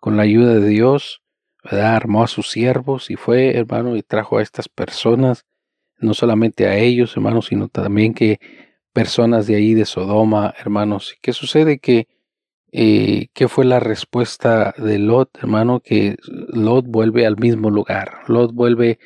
con 0.01 0.17
la 0.17 0.23
ayuda 0.23 0.55
de 0.55 0.69
Dios. 0.69 1.23
Armó 1.63 2.23
a 2.23 2.29
sus 2.29 2.51
siervos 2.51 3.11
y 3.11 3.17
fue, 3.17 3.57
hermano, 3.57 3.97
y 3.97 4.03
trajo 4.03 4.39
a 4.39 4.43
estas 4.43 4.69
personas 4.69 5.47
no 5.99 6.13
solamente 6.13 6.67
a 6.67 6.77
ellos, 6.77 7.17
hermanos, 7.17 7.47
sino 7.47 7.69
también 7.69 8.13
que 8.13 8.39
personas 8.93 9.47
de 9.47 9.57
ahí 9.57 9.75
de 9.75 9.87
Sodoma, 9.87 10.55
hermanos. 10.59 11.17
¿Qué 11.23 11.33
sucede? 11.33 11.79
Que 11.79 12.09
eh, 12.77 13.29
¿qué 13.35 13.47
fue 13.47 13.65
la 13.65 13.79
respuesta 13.79 14.75
de 14.77 14.99
Lot, 14.99 15.39
hermano? 15.39 15.79
Que 15.79 16.17
Lot 16.27 16.87
vuelve 16.89 17.25
al 17.25 17.37
mismo 17.37 17.71
lugar. 17.71 18.23
Lot 18.27 18.53
vuelve 18.53 18.99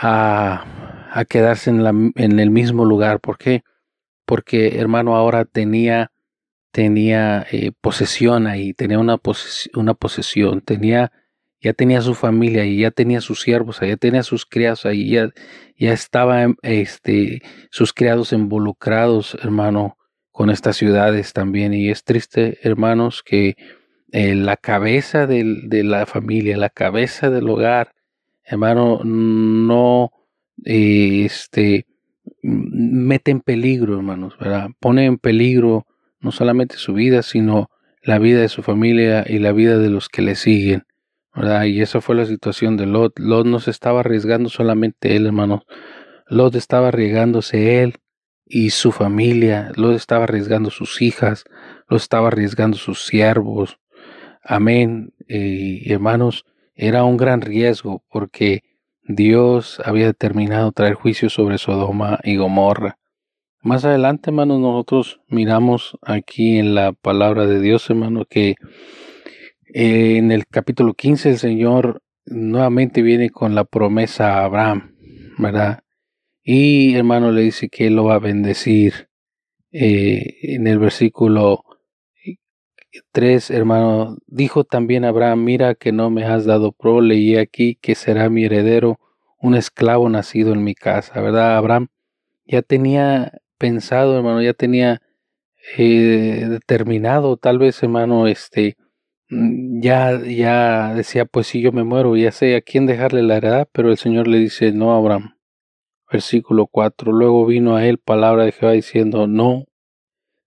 a, 0.00 0.64
a 1.10 1.24
quedarse 1.24 1.70
en, 1.70 1.84
la, 1.84 1.90
en 1.90 2.40
el 2.40 2.50
mismo 2.50 2.84
lugar. 2.84 3.20
¿Por 3.20 3.38
qué? 3.38 3.62
Porque, 4.24 4.78
hermano, 4.78 5.16
ahora 5.16 5.44
tenía, 5.44 6.12
tenía 6.72 7.46
eh, 7.50 7.72
posesión 7.80 8.46
ahí, 8.46 8.74
tenía 8.74 8.98
una, 8.98 9.18
una 9.74 9.94
posesión, 9.94 10.60
tenía 10.60 11.12
ya 11.60 11.72
tenía 11.72 12.00
su 12.00 12.14
familia 12.14 12.64
y 12.64 12.78
ya 12.78 12.90
tenía 12.90 13.20
sus 13.20 13.42
siervos, 13.42 13.80
ya 13.80 13.96
tenía 13.96 14.22
sus 14.22 14.46
criados 14.46 14.86
ahí, 14.86 15.10
ya, 15.10 15.30
ya 15.76 15.92
estaban 15.92 16.56
este, 16.62 17.42
sus 17.70 17.92
criados 17.92 18.32
involucrados, 18.32 19.36
hermano, 19.42 19.96
con 20.30 20.50
estas 20.50 20.76
ciudades 20.76 21.32
también. 21.32 21.74
Y 21.74 21.90
es 21.90 22.04
triste, 22.04 22.58
hermanos, 22.62 23.22
que 23.24 23.56
eh, 24.12 24.34
la 24.36 24.56
cabeza 24.56 25.26
de 25.26 25.82
la 25.82 26.06
familia, 26.06 26.56
la 26.56 26.70
cabeza 26.70 27.28
del 27.28 27.48
hogar, 27.48 27.92
hermano, 28.48 29.00
no 29.04 30.10
eh, 30.64 31.24
este, 31.24 31.86
mete 32.42 33.30
en 33.30 33.40
peligro, 33.40 33.96
hermanos, 33.96 34.36
¿verdad? 34.38 34.68
Pone 34.80 35.04
en 35.04 35.18
peligro 35.18 35.86
no 36.20 36.32
solamente 36.32 36.76
su 36.76 36.94
vida, 36.94 37.22
sino 37.22 37.70
la 38.02 38.18
vida 38.18 38.40
de 38.40 38.48
su 38.48 38.62
familia 38.62 39.24
y 39.26 39.38
la 39.38 39.52
vida 39.52 39.78
de 39.78 39.90
los 39.90 40.08
que 40.08 40.22
le 40.22 40.34
siguen. 40.34 40.84
Y 41.66 41.82
esa 41.82 42.00
fue 42.00 42.16
la 42.16 42.26
situación 42.26 42.76
de 42.76 42.86
Lot. 42.86 43.18
Lot 43.20 43.46
no 43.46 43.60
se 43.60 43.70
estaba 43.70 44.00
arriesgando 44.00 44.48
solamente 44.48 45.14
él, 45.14 45.26
hermanos. 45.26 45.62
Lot 46.26 46.56
estaba 46.56 46.88
arriesgándose 46.88 47.82
él 47.82 47.94
y 48.44 48.70
su 48.70 48.90
familia. 48.90 49.70
Lot 49.76 49.94
estaba 49.94 50.24
arriesgando 50.24 50.70
sus 50.70 51.00
hijas. 51.00 51.44
Lot 51.88 52.00
estaba 52.00 52.28
arriesgando 52.28 52.76
sus 52.76 53.06
siervos. 53.06 53.78
Amén. 54.42 55.14
Y 55.28 55.92
hermanos, 55.92 56.44
era 56.78 57.02
un 57.04 57.16
gran 57.16 57.40
riesgo 57.40 58.04
porque 58.08 58.62
Dios 59.02 59.82
había 59.84 60.06
determinado 60.06 60.70
traer 60.70 60.94
juicio 60.94 61.28
sobre 61.28 61.58
Sodoma 61.58 62.20
y 62.22 62.36
Gomorra. 62.36 62.98
Más 63.60 63.84
adelante, 63.84 64.30
hermanos, 64.30 64.60
nosotros 64.60 65.20
miramos 65.26 65.98
aquí 66.02 66.58
en 66.58 66.76
la 66.76 66.92
palabra 66.92 67.46
de 67.46 67.60
Dios, 67.60 67.90
hermano, 67.90 68.24
que 68.24 68.54
en 69.66 70.30
el 70.30 70.46
capítulo 70.46 70.94
15 70.94 71.30
el 71.30 71.38
Señor 71.38 72.00
nuevamente 72.26 73.02
viene 73.02 73.30
con 73.30 73.56
la 73.56 73.64
promesa 73.64 74.34
a 74.34 74.44
Abraham, 74.44 74.94
¿verdad? 75.36 75.80
Y 76.44 76.94
hermano 76.94 77.32
le 77.32 77.42
dice 77.42 77.68
que 77.68 77.88
él 77.88 77.96
lo 77.96 78.04
va 78.04 78.14
a 78.14 78.20
bendecir. 78.20 79.08
Eh, 79.72 80.54
en 80.54 80.66
el 80.66 80.78
versículo 80.78 81.62
3, 83.12 83.50
hermano, 83.50 84.16
dijo 84.26 84.64
también 84.64 85.04
Abraham, 85.04 85.44
mira 85.44 85.74
que 85.74 85.92
no 85.92 86.10
me 86.10 86.24
has 86.24 86.44
dado 86.44 86.72
prole 86.72 87.16
y 87.16 87.36
aquí 87.36 87.76
que 87.76 87.94
será 87.94 88.28
mi 88.28 88.44
heredero 88.44 88.98
un 89.40 89.54
esclavo 89.54 90.08
nacido 90.08 90.52
en 90.52 90.64
mi 90.64 90.74
casa, 90.74 91.20
¿verdad? 91.20 91.56
Abraham 91.56 91.88
ya 92.44 92.62
tenía 92.62 93.32
pensado, 93.58 94.16
hermano, 94.16 94.42
ya 94.42 94.54
tenía 94.54 95.02
eh, 95.76 96.46
determinado, 96.48 97.36
tal 97.36 97.58
vez, 97.58 97.82
hermano, 97.82 98.26
este, 98.26 98.76
Mm, 99.30 99.82
ya, 99.82 100.18
ya 100.24 100.94
decía, 100.94 101.26
pues 101.26 101.48
si 101.48 101.60
yo 101.60 101.70
me 101.72 101.84
muero, 101.84 102.16
ya 102.16 102.32
sé 102.32 102.56
a 102.56 102.62
quién 102.62 102.86
dejarle 102.86 103.22
la 103.22 103.36
heredad, 103.36 103.68
pero 103.72 103.90
el 103.90 103.98
Señor 103.98 104.26
le 104.26 104.38
dice, 104.38 104.72
no, 104.72 104.94
Abraham. 104.94 105.36
Versículo 106.10 106.66
4. 106.66 107.12
Luego 107.12 107.46
vino 107.46 107.76
a 107.76 107.86
él 107.86 107.98
palabra 107.98 108.44
de 108.44 108.52
Jehová 108.52 108.72
diciendo, 108.72 109.26
no 109.26 109.66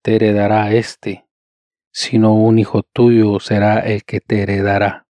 te 0.02 0.16
heredará 0.16 0.74
este, 0.74 1.26
sino 1.92 2.34
un 2.34 2.60
hijo 2.60 2.84
tuyo 2.84 3.40
será 3.40 3.80
el 3.80 4.04
que 4.04 4.20
te 4.22 4.42
heredará. 4.42 5.08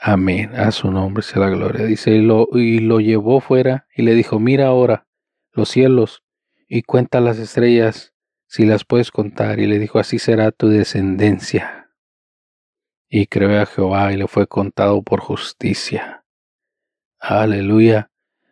Amén. 0.00 0.54
A 0.54 0.70
su 0.70 0.90
nombre 0.90 1.22
sea 1.22 1.40
la 1.40 1.50
gloria. 1.50 1.84
Dice, 1.84 2.12
y 2.12 2.22
lo, 2.22 2.48
y 2.52 2.78
lo 2.78 3.00
llevó 3.00 3.40
fuera 3.40 3.86
y 3.94 4.02
le 4.02 4.14
dijo, 4.14 4.38
mira 4.38 4.66
ahora 4.66 5.06
los 5.52 5.68
cielos 5.68 6.22
y 6.68 6.82
cuenta 6.82 7.20
las 7.20 7.38
estrellas 7.38 8.14
si 8.46 8.64
las 8.64 8.84
puedes 8.84 9.10
contar. 9.10 9.58
Y 9.58 9.66
le 9.66 9.78
dijo, 9.78 9.98
así 9.98 10.18
será 10.18 10.52
tu 10.52 10.68
descendencia 10.68 11.78
y 13.08 13.26
creó 13.26 13.60
a 13.60 13.66
Jehová 13.66 14.12
y 14.12 14.16
le 14.16 14.28
fue 14.28 14.46
contado 14.46 15.02
por 15.02 15.20
justicia. 15.20 16.24
Aleluya. 17.18 18.10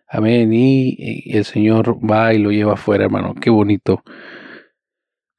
Amén. 0.08 0.52
Y, 0.52 1.36
el 1.36 1.44
Señor 1.44 1.98
va 1.98 2.32
y 2.32 2.38
lo 2.38 2.50
lleva 2.50 2.74
afuera, 2.74 3.04
hermano. 3.04 3.34
Qué 3.34 3.50
bonito. 3.50 4.02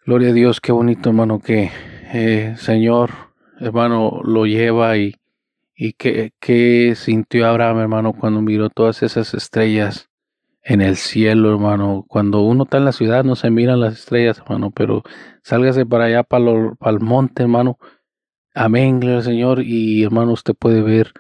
Gloria 0.08 0.30
a 0.30 0.34
Dios, 0.34 0.62
qué 0.62 0.72
bonito, 0.72 1.10
hermano, 1.10 1.40
que 1.40 1.70
eh, 2.14 2.56
Señor, 2.56 3.12
hermano, 3.60 4.22
lo 4.24 4.46
lleva 4.46 4.96
y, 4.96 5.16
y 5.76 5.92
que, 5.94 6.32
que 6.40 6.96
sintió 6.96 7.46
Abraham, 7.46 7.80
hermano, 7.80 8.14
cuando 8.14 8.42
miró 8.42 8.70
todas 8.70 9.04
esas 9.04 9.34
estrellas 9.34 10.10
en 10.64 10.80
el 10.80 10.96
cielo, 10.96 11.52
hermano. 11.52 12.06
Cuando 12.08 12.40
uno 12.40 12.64
está 12.64 12.78
en 12.78 12.86
la 12.86 12.94
ciudad 12.94 13.26
no 13.26 13.36
se 13.36 13.52
miran 13.52 13.82
las 13.82 13.96
estrellas, 13.96 14.40
hermano, 14.40 14.72
pero 14.72 15.04
sálgase 15.44 15.86
para 15.86 16.06
allá, 16.06 16.24
para, 16.24 16.74
para 16.80 16.92
el 16.94 17.02
monte, 17.02 17.44
hermano 17.44 17.78
Amén, 18.56 19.02
gloria 19.02 19.18
al 19.18 19.24
Señor. 19.24 19.62
Y 19.62 20.04
hermano, 20.04 20.32
usted 20.32 20.56
puede 20.56 20.82
ver 20.82 21.12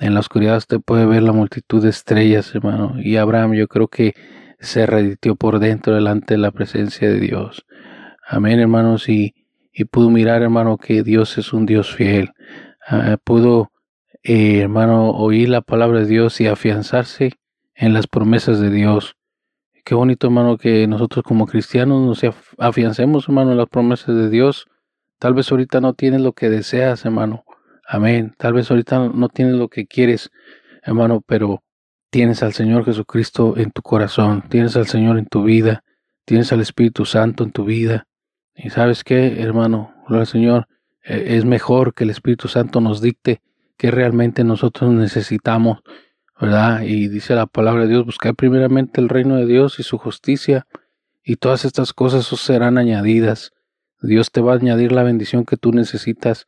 en 0.00 0.12
la 0.12 0.18
oscuridad, 0.18 0.56
usted 0.56 0.80
puede 0.80 1.06
ver 1.06 1.22
la 1.22 1.30
multitud 1.30 1.80
de 1.80 1.90
estrellas, 1.90 2.52
hermano. 2.52 2.96
Y 3.00 3.16
Abraham, 3.16 3.54
yo 3.54 3.68
creo 3.68 3.86
que 3.86 4.14
se 4.58 4.86
reditió 4.86 5.36
por 5.36 5.60
dentro 5.60 5.94
delante 5.94 6.34
de 6.34 6.38
la 6.38 6.50
presencia 6.50 7.08
de 7.08 7.20
Dios. 7.20 7.64
Amén, 8.26 8.60
hermanos. 8.60 9.08
Y, 9.08 9.34
y 9.72 9.84
pudo 9.84 10.10
mirar, 10.10 10.42
hermano, 10.42 10.78
que 10.78 11.02
Dios 11.02 11.38
es 11.38 11.52
un 11.52 11.66
Dios 11.66 11.94
fiel. 11.94 12.32
Ah, 12.86 13.16
pudo, 13.22 13.72
eh, 14.22 14.60
hermano, 14.60 15.10
oír 15.10 15.48
la 15.48 15.60
palabra 15.60 16.00
de 16.00 16.06
Dios 16.06 16.40
y 16.40 16.46
afianzarse 16.46 17.32
en 17.74 17.92
las 17.92 18.06
promesas 18.06 18.60
de 18.60 18.70
Dios. 18.70 19.16
Qué 19.84 19.94
bonito, 19.94 20.26
hermano, 20.28 20.56
que 20.56 20.86
nosotros 20.86 21.24
como 21.24 21.46
cristianos 21.46 22.00
nos 22.22 22.34
afiancemos, 22.58 23.28
hermano, 23.28 23.52
en 23.52 23.58
las 23.58 23.68
promesas 23.68 24.14
de 24.16 24.30
Dios 24.30 24.66
Tal 25.24 25.32
vez 25.32 25.50
ahorita 25.50 25.80
no 25.80 25.94
tienes 25.94 26.20
lo 26.20 26.34
que 26.34 26.50
deseas, 26.50 27.06
hermano. 27.06 27.46
Amén. 27.88 28.34
Tal 28.36 28.52
vez 28.52 28.70
ahorita 28.70 29.08
no 29.08 29.30
tienes 29.30 29.54
lo 29.54 29.68
que 29.68 29.86
quieres, 29.86 30.30
hermano, 30.82 31.22
pero 31.26 31.62
tienes 32.10 32.42
al 32.42 32.52
Señor 32.52 32.84
Jesucristo 32.84 33.54
en 33.56 33.70
tu 33.70 33.80
corazón, 33.80 34.44
tienes 34.50 34.76
al 34.76 34.86
Señor 34.86 35.18
en 35.18 35.24
tu 35.24 35.42
vida, 35.42 35.82
tienes 36.26 36.52
al 36.52 36.60
Espíritu 36.60 37.06
Santo 37.06 37.42
en 37.42 37.52
tu 37.52 37.64
vida. 37.64 38.06
Y 38.54 38.70
sabes 38.70 39.04
qué, 39.04 39.42
hermano, 39.42 39.94
gloria 40.06 40.26
Señor, 40.26 40.68
e, 41.02 41.36
es 41.36 41.44
mejor 41.44 41.94
que 41.94 42.04
el 42.04 42.10
Espíritu 42.10 42.48
Santo 42.48 42.80
nos 42.80 43.00
dicte 43.00 43.40
que 43.76 43.90
realmente 43.90 44.44
nosotros 44.44 44.92
necesitamos, 44.92 45.82
¿verdad? 46.40 46.82
Y 46.82 47.08
dice 47.08 47.34
la 47.34 47.46
palabra 47.46 47.82
de 47.82 47.88
Dios, 47.88 48.04
buscar 48.06 48.34
primeramente 48.34 49.00
el 49.00 49.08
reino 49.08 49.36
de 49.36 49.46
Dios 49.46 49.78
y 49.78 49.82
su 49.82 49.98
justicia, 49.98 50.66
y 51.22 51.36
todas 51.36 51.64
estas 51.64 51.92
cosas 51.92 52.26
serán 52.26 52.78
añadidas. 52.78 53.52
Dios 54.00 54.30
te 54.30 54.40
va 54.40 54.52
a 54.52 54.56
añadir 54.56 54.92
la 54.92 55.02
bendición 55.02 55.44
que 55.44 55.56
tú 55.56 55.72
necesitas, 55.72 56.46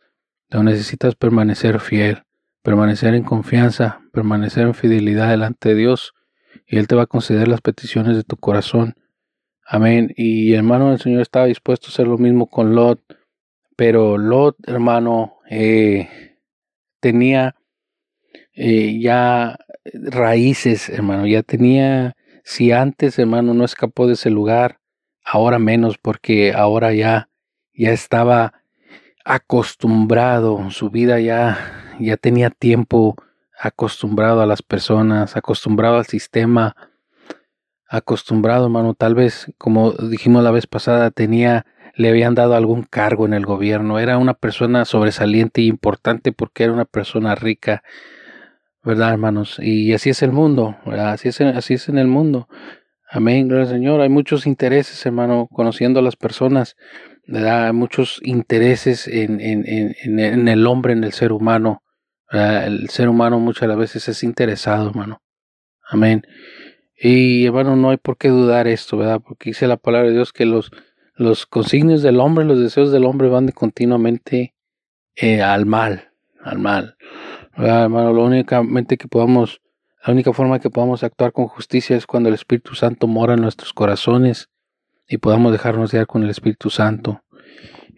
pero 0.49 0.63
necesitas 0.63 1.15
permanecer 1.15 1.81
fiel, 1.81 2.23
permanecer 2.63 3.15
en 3.15 3.25
confianza, 3.25 4.01
permanecer 4.13 4.67
en 4.67 4.75
fidelidad 4.75 5.31
delante 5.31 5.71
de 5.71 5.75
Dios, 5.75 6.13
y 6.67 6.79
Él 6.79 6.87
te 6.87 6.95
va 6.95 7.03
a 7.03 7.07
conceder 7.07 7.49
las 7.49 7.61
peticiones 7.61 8.17
de 8.17 8.25
tu 8.25 8.37
corazón. 8.37 8.97
Amén. 9.69 10.13
Y 10.17 10.55
hermano, 10.55 10.93
el 10.93 11.01
Señor 11.01 11.23
estaba 11.23 11.47
dispuesto 11.47 11.89
a 11.89 11.91
hacer 11.91 12.07
lo 12.07 12.19
mismo 12.19 12.49
con 12.49 12.75
Lot, 12.75 13.01
pero 13.77 14.19
Lot, 14.19 14.57
hermano, 14.67 15.39
eh, 15.51 16.39
tenía 17.01 17.57
eh, 18.55 18.99
ya 19.01 19.59
raíces, 19.85 20.89
hermano, 20.89 21.27
ya 21.27 21.43
tenía, 21.43 22.17
si 22.45 22.73
antes, 22.73 23.19
hermano, 23.19 23.55
no 23.55 23.65
escapó 23.65 24.07
de 24.07 24.15
ese 24.15 24.31
lugar, 24.31 24.79
ahora 25.25 25.59
menos, 25.59 25.99
porque 25.99 26.53
ahora 26.53 26.93
ya 26.95 27.29
ya 27.77 27.93
estaba 27.93 28.55
acostumbrado, 29.25 30.71
su 30.71 30.91
vida 30.91 31.21
ya, 31.21 31.95
ya 32.01 32.17
tenía 32.17 32.51
tiempo 32.51 33.17
acostumbrado 33.59 34.41
a 34.41 34.47
las 34.47 34.63
personas, 34.63 35.37
acostumbrado 35.37 35.97
al 35.97 36.07
sistema, 36.07 36.77
acostumbrado, 37.89 38.67
hermano, 38.67 38.95
tal 38.95 39.15
vez, 39.15 39.53
como 39.59 39.93
dijimos 39.93 40.43
la 40.43 40.51
vez 40.51 40.67
pasada, 40.67 41.11
tenía, 41.11 41.67
le 41.95 42.09
habían 42.09 42.35
dado 42.35 42.55
algún 42.55 42.83
cargo 42.83 43.27
en 43.27 43.35
el 43.35 43.47
gobierno, 43.47 43.99
era 43.99 44.19
una 44.19 44.35
persona 44.35 44.85
sobresaliente 44.85 45.61
e 45.61 45.65
importante 45.65 46.33
porque 46.33 46.65
era 46.65 46.73
una 46.73 46.85
persona 46.85 47.35
rica, 47.35 47.83
¿verdad, 48.83 49.13
hermanos? 49.13 49.59
Y 49.61 49.93
así 49.93 50.11
es 50.11 50.23
el 50.23 50.33
mundo, 50.33 50.77
¿verdad? 50.85 51.13
Así 51.13 51.29
es, 51.29 51.41
así 51.41 51.75
es 51.75 51.89
en 51.89 51.99
el 51.99 52.07
mundo. 52.07 52.49
Amén, 53.09 53.49
gracias 53.49 53.71
Señor. 53.71 54.01
Hay 54.01 54.09
muchos 54.09 54.47
intereses, 54.47 55.05
hermano, 55.07 55.49
conociendo 55.53 56.01
a 56.01 56.03
las 56.03 56.17
personas 56.17 56.77
da 57.27 57.73
muchos 57.73 58.21
intereses 58.23 59.09
en, 59.09 59.41
en, 59.41 59.65
en, 59.67 60.19
en, 60.21 60.49
el 60.49 60.67
hombre, 60.67 60.93
en 60.93 61.05
el 61.05 61.13
ser 61.13 61.33
humano. 61.33 61.83
El 62.31 62.89
ser 62.89 63.09
humano 63.09 63.39
muchas 63.39 63.77
veces 63.77 64.09
es 64.09 64.23
interesado, 64.23 64.89
hermano. 64.89 65.23
Amén. 65.89 66.23
Y 66.99 67.47
hermano, 67.47 67.77
no 67.77 67.91
hay 67.91 67.99
por 67.99 68.17
qué 68.17 68.29
dudar 68.29 68.67
esto, 68.67 68.97
¿verdad? 68.97 69.21
Porque 69.21 69.51
dice 69.51 69.67
la 69.67 69.77
palabra 69.77 70.09
de 70.09 70.15
Dios 70.15 70.33
que 70.33 70.47
los, 70.47 70.71
los 71.15 71.47
consignios 71.47 72.03
del 72.03 72.21
hombre, 72.21 72.45
los 72.45 72.59
deseos 72.59 72.91
del 72.91 73.05
hombre 73.05 73.29
van 73.29 73.47
de 73.47 73.53
continuamente 73.53 74.55
eh, 75.15 75.43
al 75.43 75.67
mal, 75.67 76.11
al 76.43 76.59
mal. 76.59 76.97
¿verdad, 77.57 77.85
hermano? 77.85 78.13
Lo 78.13 78.25
únicamente 78.25 78.97
que 78.97 79.09
podamos, 79.09 79.61
la 80.07 80.13
única 80.13 80.33
forma 80.33 80.59
que 80.59 80.71
podamos 80.71 81.03
actuar 81.03 81.33
con 81.33 81.49
justicia 81.49 81.97
es 81.97 82.07
cuando 82.07 82.29
el 82.29 82.35
Espíritu 82.35 82.75
Santo 82.75 83.07
mora 83.07 83.35
en 83.35 83.43
nuestros 83.43 83.73
corazones 83.73 84.51
y 85.09 85.19
podamos 85.19 85.53
dejarnos 85.53 85.93
guiar 85.93 86.07
con 86.07 86.23
el 86.23 86.31
Espíritu 86.31 86.71
Santo. 86.71 87.23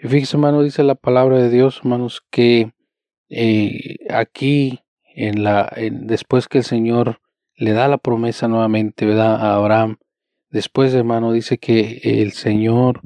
Y 0.01 0.07
fíjese, 0.09 0.37
hermano, 0.37 0.63
dice 0.63 0.83
la 0.83 0.95
palabra 0.95 1.39
de 1.39 1.51
Dios, 1.51 1.79
hermanos, 1.79 2.23
que 2.31 2.73
eh, 3.29 3.97
aquí, 4.11 4.81
en 5.15 5.43
la, 5.43 5.73
después 5.91 6.47
que 6.47 6.59
el 6.59 6.65
Señor 6.65 7.21
le 7.59 7.73
da 7.73 7.89
la 7.89 7.99
promesa 7.99 8.49
nuevamente. 8.49 9.13
A 9.13 9.55
Abraham. 9.55 9.99
Después, 10.51 10.95
hermano, 10.95 11.33
dice 11.33 11.59
que 11.59 12.01
el 12.03 12.33
Señor 12.33 13.03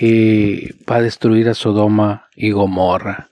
eh, 0.00 0.70
va 0.90 0.96
a 0.96 1.02
destruir 1.02 1.48
a 1.48 1.54
Sodoma 1.54 2.28
y 2.34 2.52
Gomorra. 2.52 3.28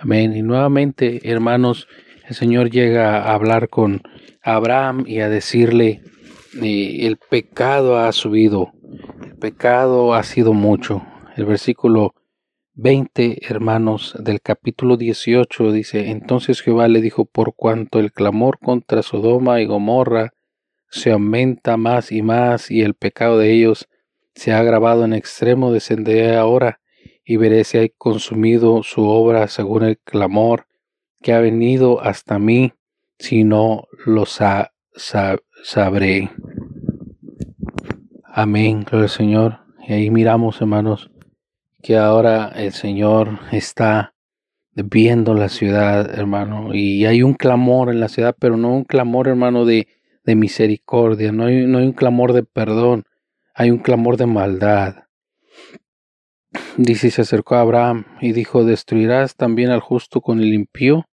Amén. 0.00 0.36
Y 0.36 0.42
nuevamente, 0.42 1.28
hermanos, 1.28 1.88
el 2.28 2.36
Señor 2.36 2.70
llega 2.70 3.22
a 3.22 3.34
hablar 3.34 3.68
con 3.68 4.02
Abraham 4.42 5.04
y 5.06 5.20
a 5.20 5.28
decirle, 5.28 6.02
eh, 6.62 7.06
el 7.06 7.16
pecado 7.16 7.98
ha 7.98 8.12
subido, 8.12 8.72
el 9.24 9.34
pecado 9.36 10.14
ha 10.14 10.22
sido 10.22 10.52
mucho. 10.52 11.02
El 11.36 11.46
versículo 11.46 12.14
20, 12.78 13.38
hermanos, 13.48 14.14
del 14.18 14.42
capítulo 14.42 14.98
18 14.98 15.72
dice, 15.72 16.10
entonces 16.10 16.60
Jehová 16.60 16.88
le 16.88 17.00
dijo, 17.00 17.24
por 17.24 17.54
cuanto 17.54 17.98
el 17.98 18.12
clamor 18.12 18.58
contra 18.58 19.02
Sodoma 19.02 19.62
y 19.62 19.66
Gomorra 19.66 20.34
se 20.90 21.10
aumenta 21.10 21.78
más 21.78 22.12
y 22.12 22.20
más 22.20 22.70
y 22.70 22.82
el 22.82 22.92
pecado 22.92 23.38
de 23.38 23.50
ellos 23.50 23.88
se 24.34 24.52
ha 24.52 24.58
agravado 24.58 25.06
en 25.06 25.14
extremo, 25.14 25.72
descenderé 25.72 26.36
ahora 26.36 26.80
y 27.24 27.38
veré 27.38 27.64
si 27.64 27.78
hay 27.78 27.88
consumido 27.96 28.82
su 28.82 29.06
obra 29.06 29.48
según 29.48 29.84
el 29.84 29.98
clamor 29.98 30.66
que 31.22 31.32
ha 31.32 31.40
venido 31.40 32.02
hasta 32.02 32.38
mí, 32.38 32.74
si 33.18 33.44
no 33.44 33.84
lo 34.04 34.24
sabré. 34.26 36.30
Amén, 38.22 38.82
gloria 38.82 39.04
al 39.04 39.08
Señor. 39.08 39.60
Y 39.88 39.94
ahí 39.94 40.10
miramos, 40.10 40.60
hermanos, 40.60 41.10
que 41.86 41.96
ahora 41.96 42.48
el 42.56 42.72
Señor 42.72 43.38
está 43.52 44.12
viendo 44.74 45.34
la 45.34 45.48
ciudad, 45.48 46.18
hermano, 46.18 46.74
y 46.74 47.06
hay 47.06 47.22
un 47.22 47.34
clamor 47.34 47.90
en 47.90 48.00
la 48.00 48.08
ciudad, 48.08 48.34
pero 48.40 48.56
no 48.56 48.74
un 48.74 48.82
clamor, 48.82 49.28
hermano, 49.28 49.64
de, 49.64 49.86
de 50.24 50.34
misericordia, 50.34 51.30
no 51.30 51.44
hay, 51.44 51.64
no 51.64 51.78
hay 51.78 51.86
un 51.86 51.92
clamor 51.92 52.32
de 52.32 52.42
perdón, 52.42 53.04
hay 53.54 53.70
un 53.70 53.78
clamor 53.78 54.16
de 54.16 54.26
maldad. 54.26 55.04
Dice, 56.76 57.12
se 57.12 57.22
acercó 57.22 57.54
a 57.54 57.60
Abraham 57.60 58.04
y 58.20 58.32
dijo, 58.32 58.64
¿destruirás 58.64 59.36
también 59.36 59.70
al 59.70 59.80
justo 59.80 60.20
con 60.20 60.40
el 60.40 60.54
impío? 60.54 61.04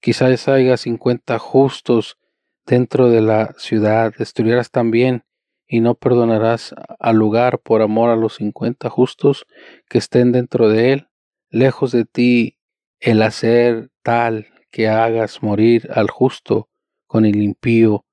Quizás 0.00 0.48
haya 0.48 0.78
cincuenta 0.78 1.38
justos 1.38 2.16
dentro 2.64 3.10
de 3.10 3.20
la 3.20 3.54
ciudad, 3.58 4.14
destruirás 4.18 4.70
también 4.70 5.24
y 5.68 5.80
no 5.80 5.94
perdonarás 5.94 6.74
al 6.98 7.16
lugar 7.16 7.60
por 7.60 7.82
amor 7.82 8.10
a 8.10 8.16
los 8.16 8.36
cincuenta 8.36 8.88
justos 8.88 9.46
que 9.88 9.98
estén 9.98 10.32
dentro 10.32 10.68
de 10.68 10.92
él. 10.92 11.08
Lejos 11.50 11.92
de 11.92 12.04
ti 12.04 12.58
el 12.98 13.22
hacer 13.22 13.90
tal 14.02 14.48
que 14.70 14.88
hagas 14.88 15.42
morir 15.42 15.88
al 15.94 16.10
justo 16.10 16.68
con 17.06 17.24
el 17.24 17.42
impío, 17.42 18.04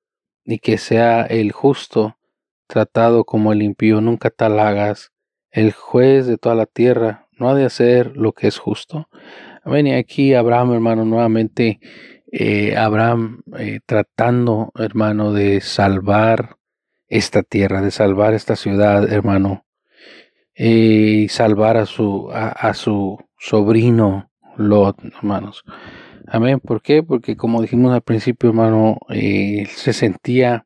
y 0.45 0.59
que 0.59 0.77
sea 0.77 1.23
el 1.23 1.51
justo 1.51 2.17
tratado 2.67 3.25
como 3.25 3.51
el 3.51 3.61
impío, 3.61 3.99
nunca 3.99 4.29
tal 4.29 4.59
hagas. 4.59 5.11
El 5.51 5.73
juez 5.73 6.27
de 6.27 6.37
toda 6.37 6.55
la 6.55 6.65
tierra 6.67 7.27
no 7.37 7.49
ha 7.49 7.55
de 7.55 7.65
hacer 7.65 8.15
lo 8.15 8.33
que 8.33 8.47
es 8.47 8.57
justo. 8.57 9.09
Ven 9.65 9.87
aquí 9.93 10.33
Abraham, 10.33 10.73
hermano, 10.73 11.05
nuevamente, 11.05 11.79
eh, 12.31 12.75
Abraham 12.77 13.41
eh, 13.57 13.79
tratando, 13.85 14.71
hermano, 14.75 15.33
de 15.33 15.61
salvar 15.61 16.57
esta 17.07 17.43
tierra, 17.43 17.81
de 17.81 17.91
salvar 17.91 18.33
esta 18.33 18.55
ciudad, 18.55 19.11
hermano, 19.11 19.65
y 20.55 21.27
salvar 21.29 21.77
a 21.77 21.85
su, 21.85 22.29
a, 22.31 22.73
su 22.73 23.17
sobrino 23.37 24.31
Lot, 24.57 25.03
hermanos. 25.03 25.63
Amén. 26.27 26.59
¿Por 26.59 26.81
qué? 26.81 27.03
Porque 27.03 27.35
como 27.35 27.61
dijimos 27.61 27.93
al 27.93 28.01
principio, 28.01 28.49
hermano, 28.49 28.97
eh, 29.09 29.67
se 29.67 29.93
sentía 29.93 30.65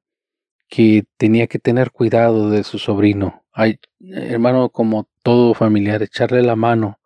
que 0.70 1.04
tenía 1.18 1.48
que 1.48 1.60
tener 1.60 1.92
cuidado 1.92 2.50
de 2.50 2.64
su 2.64 2.78
sobrino. 2.78 3.44
Hay, 3.52 3.80
hermano, 4.00 4.70
como 4.70 5.10
todo 5.24 5.54
familiar, 5.56 6.04
echarle 6.04 6.44
la 6.44 6.56
mano, 6.56 7.00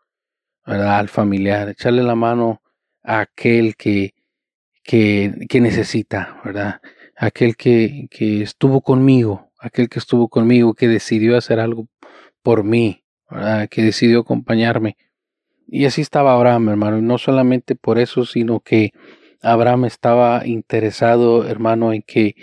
¿verdad? 0.65 0.99
Al 0.99 1.09
familiar, 1.09 1.69
echarle 1.69 2.03
la 2.03 2.15
mano 2.15 2.61
a 3.01 3.21
aquel 3.21 3.75
que, 3.75 4.13
que, 4.83 5.45
que 5.49 5.61
necesita, 5.61 6.41
¿verdad? 6.43 6.81
Aquel 7.15 7.55
que, 7.55 8.07
que 8.09 8.41
estuvo 8.41 8.81
conmigo, 8.81 9.51
aquel 9.59 9.89
que 9.89 9.99
estuvo 9.99 10.27
conmigo, 10.27 10.73
que 10.73 10.87
decidió 10.87 11.37
hacer 11.37 11.59
algo 11.59 11.87
por 12.41 12.63
mí, 12.63 13.03
que 13.69 13.81
decidió 13.81 14.19
acompañarme. 14.19 14.97
Y 15.67 15.85
así 15.85 16.01
estaba 16.01 16.33
Abraham, 16.33 16.69
hermano, 16.69 16.99
y 16.99 17.01
no 17.01 17.17
solamente 17.17 17.75
por 17.75 17.97
eso, 17.97 18.25
sino 18.25 18.59
que 18.59 18.91
Abraham 19.41 19.85
estaba 19.85 20.45
interesado, 20.45 21.47
hermano, 21.47 21.93
en 21.93 22.01
que 22.03 22.35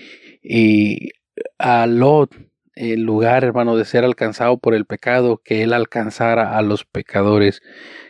eh, 0.42 1.10
a 1.58 1.86
Lot, 1.86 2.34
el 2.74 3.02
lugar, 3.02 3.44
hermano, 3.44 3.76
de 3.76 3.84
ser 3.84 4.04
alcanzado 4.04 4.58
por 4.58 4.74
el 4.74 4.86
pecado, 4.86 5.40
que 5.44 5.62
él 5.62 5.72
alcanzara 5.72 6.56
a 6.56 6.62
los 6.62 6.84
pecadores, 6.84 7.62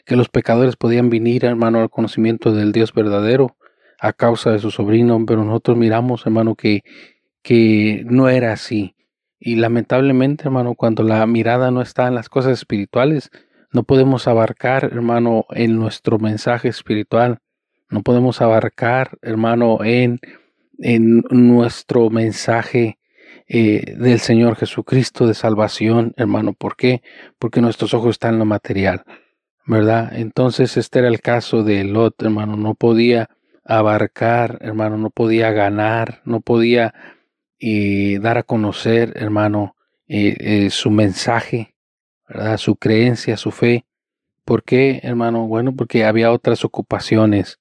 que 0.05 0.17
los 0.17 0.29
pecadores 0.29 0.77
podían 0.77 1.11
venir, 1.11 1.45
hermano, 1.45 1.81
al 1.81 1.91
conocimiento 1.91 2.53
del 2.53 2.73
Dios 2.73 2.93
verdadero, 2.93 3.57
a 4.01 4.13
causa 4.13 4.51
de 4.51 4.59
su 4.59 4.71
sobrino, 4.71 5.25
pero 5.27 5.45
nosotros 5.45 5.77
miramos, 5.77 6.25
hermano, 6.27 6.55
que, 6.55 6.83
que 7.43 8.03
no 8.07 8.29
era 8.29 8.53
así. 8.53 8.97
Y 9.39 9.57
lamentablemente, 9.57 10.45
hermano, 10.45 10.75
cuando 10.75 11.03
la 11.03 11.27
mirada 11.27 11.71
no 11.71 11.83
está 11.83 12.09
en 12.09 12.15
las 12.15 12.29
cosas 12.29 12.53
espirituales, 12.53 13.31
no 13.73 13.85
podemos 13.85 14.27
abarcar, 14.27 14.91
hermano, 14.93 15.45
en 15.51 15.77
nuestro 15.77 16.19
mensaje 16.19 16.69
espiritual. 16.69 17.39
No 17.89 18.03
podemos 18.03 18.41
abarcar, 18.41 19.19
hermano, 19.23 19.79
en, 19.85 20.19
en 20.79 21.23
nuestro 21.31 22.11
mensaje 22.11 22.99
eh, 23.53 23.97
del 23.97 24.21
Señor 24.21 24.55
Jesucristo 24.55 25.27
de 25.27 25.35
salvación, 25.35 26.15
hermano. 26.17 26.53
¿Por 26.53 26.77
qué? 26.77 27.03
Porque 27.39 27.61
nuestros 27.61 27.95
ojos 27.95 28.11
están 28.11 28.35
en 28.35 28.39
lo 28.39 28.45
material, 28.45 29.03
¿verdad? 29.67 30.13
Entonces 30.15 30.77
este 30.77 31.01
era 31.01 31.09
el 31.09 31.21
caso 31.21 31.65
de 31.65 31.83
Lot, 31.83 32.23
hermano. 32.23 32.57
No 32.57 32.75
podía 32.75 33.29
abarcar, 33.71 34.59
hermano, 34.63 34.99
no 34.99 35.11
podía 35.11 35.53
ganar, 35.53 36.23
no 36.25 36.41
podía 36.41 36.93
eh, 37.61 38.19
dar 38.21 38.37
a 38.37 38.43
conocer, 38.43 39.13
hermano, 39.15 39.77
eh, 40.09 40.37
eh, 40.41 40.71
su 40.71 40.91
mensaje, 40.91 41.77
¿verdad? 42.29 42.59
su 42.59 42.75
creencia, 42.75 43.37
su 43.37 43.53
fe. 43.53 43.87
¿Por 44.45 44.65
qué, 44.65 44.99
hermano? 45.05 45.47
Bueno, 45.47 45.77
porque 45.77 46.05
había 46.05 46.33
otras 46.33 46.65
ocupaciones 46.65 47.61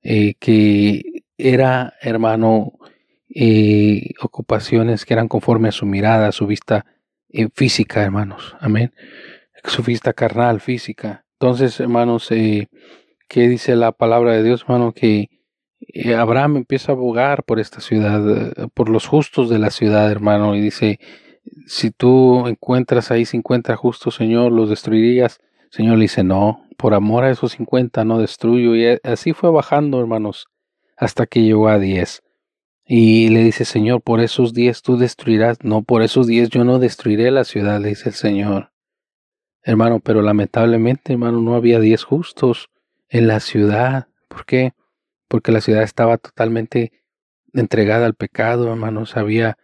que 0.00 1.24
era, 1.36 1.94
hermano, 2.00 2.74
ocupaciones 4.20 5.04
que 5.04 5.14
eran 5.14 5.26
conforme 5.26 5.70
a 5.70 5.72
su 5.72 5.86
mirada, 5.86 6.28
a 6.28 6.32
su 6.32 6.46
vista 6.46 6.86
física, 7.52 8.04
hermanos. 8.04 8.56
Amén. 8.60 8.94
Su 9.64 9.82
vista 9.82 10.12
carnal, 10.12 10.60
física. 10.60 11.24
Entonces, 11.40 11.80
hermanos, 11.80 12.28
¿qué 12.28 13.48
dice 13.48 13.74
la 13.74 13.90
palabra 13.90 14.32
de 14.34 14.44
Dios, 14.44 14.62
hermano? 14.62 14.92
Que 14.92 15.28
Abraham 16.16 16.58
empieza 16.58 16.92
a 16.92 16.94
abogar 16.94 17.44
por 17.44 17.60
esta 17.60 17.80
ciudad, 17.80 18.22
eh, 18.30 18.68
por 18.74 18.88
los 18.88 19.06
justos 19.06 19.48
de 19.48 19.58
la 19.58 19.70
ciudad, 19.70 20.10
hermano, 20.10 20.54
y 20.54 20.60
dice, 20.60 20.98
si 21.66 21.90
tú 21.90 22.46
encuentras 22.46 23.10
ahí 23.10 23.24
50 23.24 23.76
justos, 23.76 24.14
Señor, 24.14 24.52
los 24.52 24.68
destruirías. 24.68 25.40
Señor 25.70 25.98
le 25.98 26.02
dice, 26.02 26.24
no, 26.24 26.66
por 26.76 26.94
amor 26.94 27.24
a 27.24 27.30
esos 27.30 27.52
50 27.52 28.04
no 28.04 28.18
destruyo. 28.18 28.74
Y 28.76 28.98
así 29.02 29.32
fue 29.32 29.50
bajando, 29.50 30.00
hermanos, 30.00 30.48
hasta 30.96 31.26
que 31.26 31.42
llegó 31.42 31.68
a 31.68 31.78
10. 31.78 32.22
Y 32.86 33.28
le 33.28 33.44
dice, 33.44 33.64
Señor, 33.64 34.00
por 34.00 34.20
esos 34.20 34.54
10 34.54 34.82
tú 34.82 34.96
destruirás. 34.96 35.58
No, 35.62 35.82
por 35.82 36.02
esos 36.02 36.26
10 36.26 36.48
yo 36.48 36.64
no 36.64 36.78
destruiré 36.78 37.30
la 37.30 37.44
ciudad, 37.44 37.80
le 37.80 37.90
dice 37.90 38.08
el 38.08 38.14
Señor. 38.14 38.72
Hermano, 39.62 40.00
pero 40.00 40.22
lamentablemente, 40.22 41.12
hermano, 41.12 41.40
no 41.40 41.54
había 41.54 41.80
10 41.80 42.02
justos 42.04 42.70
en 43.08 43.26
la 43.26 43.40
ciudad. 43.40 44.08
¿Por 44.28 44.46
qué? 44.46 44.72
Porque 45.28 45.52
la 45.52 45.60
ciudad 45.60 45.82
estaba 45.82 46.18
totalmente 46.18 46.92
entregada 47.52 48.06
al 48.06 48.14
pecado, 48.14 48.70
hermanos. 48.70 49.16
Había 49.16 49.58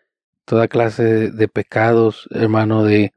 toda 0.45 0.69
clase 0.69 1.31
de, 1.31 1.49
pecados, 1.49 2.29
hermano, 2.31 2.85
de, 2.85 3.13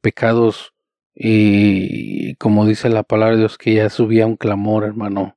pecados 0.00 0.72
y 1.14 2.34
como 2.36 2.66
dice 2.66 2.88
la 2.88 3.04
palabra 3.04 3.34
de 3.34 3.40
Dios, 3.40 3.56
que 3.56 3.74
ya 3.74 3.88
subía 3.88 4.26
un 4.26 4.36
clamor, 4.36 4.84
hermano, 4.84 5.36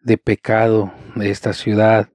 de 0.00 0.18
pecado 0.18 0.92
de 1.16 1.30
esta 1.30 1.52
ciudad. 1.52 2.08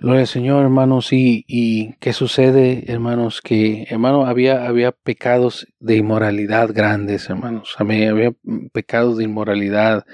Gloria 0.00 0.20
al 0.20 0.26
Señor, 0.28 0.62
hermanos. 0.62 1.08
Y, 1.12 1.96
qué 1.98 2.12
sucede, 2.12 2.84
hermanos, 2.86 3.40
que, 3.42 3.84
hermano, 3.90 4.26
había, 4.26 4.66
había 4.66 4.92
pecados 4.92 5.66
de 5.80 5.96
inmoralidad 5.96 6.70
grandes, 6.72 7.28
hermanos. 7.28 7.74
Había, 7.78 8.10
había 8.10 8.32
pecados 8.72 9.16
de 9.18 9.24
inmoralidad. 9.24 10.06